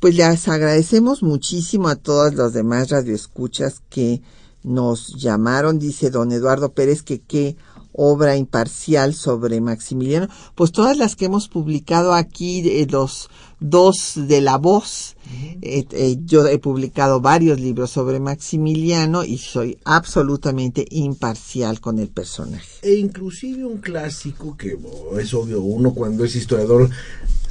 [0.00, 4.22] Pues les agradecemos muchísimo a todos los demás radioescuchas que
[4.62, 7.56] nos llamaron, dice don Eduardo Pérez, que qué
[7.92, 13.28] obra imparcial sobre Maximiliano, pues todas las que hemos publicado aquí, eh, los
[13.58, 15.16] dos de la voz,
[15.62, 22.06] eh, eh, yo he publicado varios libros sobre Maximiliano y soy absolutamente imparcial con el
[22.08, 22.68] personaje.
[22.82, 26.88] E inclusive un clásico que oh, es obvio, uno cuando es historiador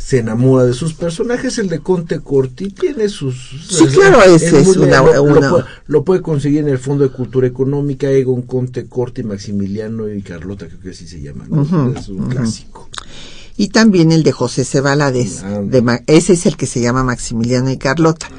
[0.08, 1.58] se enamora de sus personajes.
[1.58, 3.68] El de Conte Corti tiene sus...
[3.68, 5.03] Sí, claro, ese es, una...
[5.88, 10.68] Lo, puede, conseguir en el Fondo de Cultura Económica, Egon Conte Corti, Maximiliano y Carlota,
[10.68, 11.45] creo que así se llama.
[11.93, 12.89] es un clásico
[13.58, 15.43] y también el de José Cebalades.
[15.64, 18.30] De, ese es el que se llama Maximiliano y Carlota.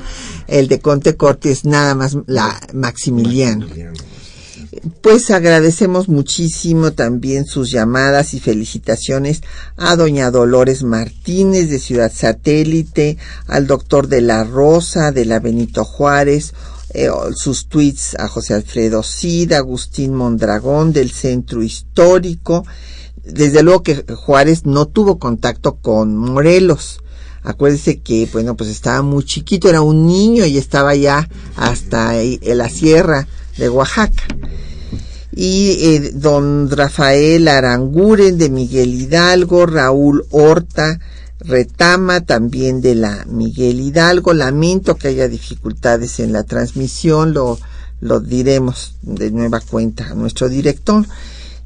[0.47, 3.67] El de Conte Corti es nada más la Maximiliano.
[5.03, 9.43] Pues agradecemos muchísimo también sus llamadas y felicitaciones
[9.77, 13.17] a doña Dolores Martínez de Ciudad Satélite,
[13.47, 16.53] al doctor de la Rosa de la Benito Juárez,
[16.95, 22.65] eh, sus tweets a José Alfredo Cid, Agustín Mondragón del Centro Histórico,
[23.25, 27.01] desde luego que Juárez no tuvo contacto con Morelos.
[27.43, 32.59] Acuérdese que, bueno, pues estaba muy chiquito, era un niño y estaba ya hasta en
[32.59, 33.27] la sierra
[33.57, 34.25] de Oaxaca.
[35.41, 40.99] Y eh, don Rafael Aranguren de Miguel Hidalgo, Raúl Horta,
[41.39, 44.35] Retama también de la Miguel Hidalgo.
[44.35, 47.57] Lamento que haya dificultades en la transmisión, lo,
[48.01, 51.07] lo diremos de nueva cuenta a nuestro director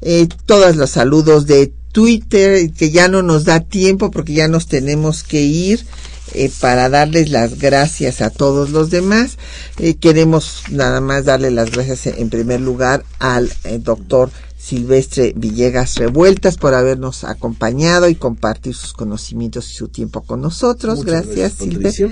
[0.05, 4.67] eh, todos los saludos de Twitter, que ya no nos da tiempo porque ya nos
[4.67, 5.85] tenemos que ir.
[6.31, 9.37] Eh, para darles las gracias a todos los demás.
[9.77, 15.97] Eh, queremos nada más darle las gracias en primer lugar al eh, doctor Silvestre Villegas
[15.97, 21.03] Revueltas por habernos acompañado y compartir sus conocimientos y su tiempo con nosotros.
[21.03, 22.09] gracias, Silvestre.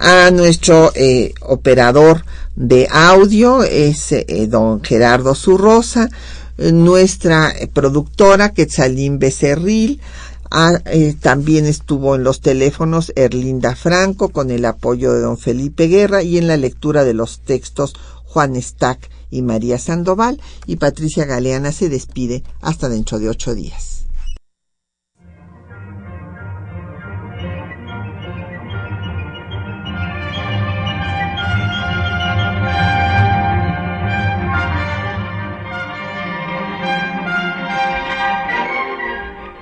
[0.00, 0.92] A nuestro
[1.40, 2.24] operador
[2.56, 4.12] de audio es
[4.48, 6.10] don Gerardo Zurrosa
[6.58, 10.00] nuestra productora Quetzalín Becerril,
[10.50, 15.86] ah, eh, también estuvo en los teléfonos Erlinda Franco con el apoyo de don Felipe
[15.86, 17.94] Guerra y en la lectura de los textos
[18.24, 23.97] Juan Stack y María Sandoval y Patricia Galeana se despide hasta dentro de ocho días.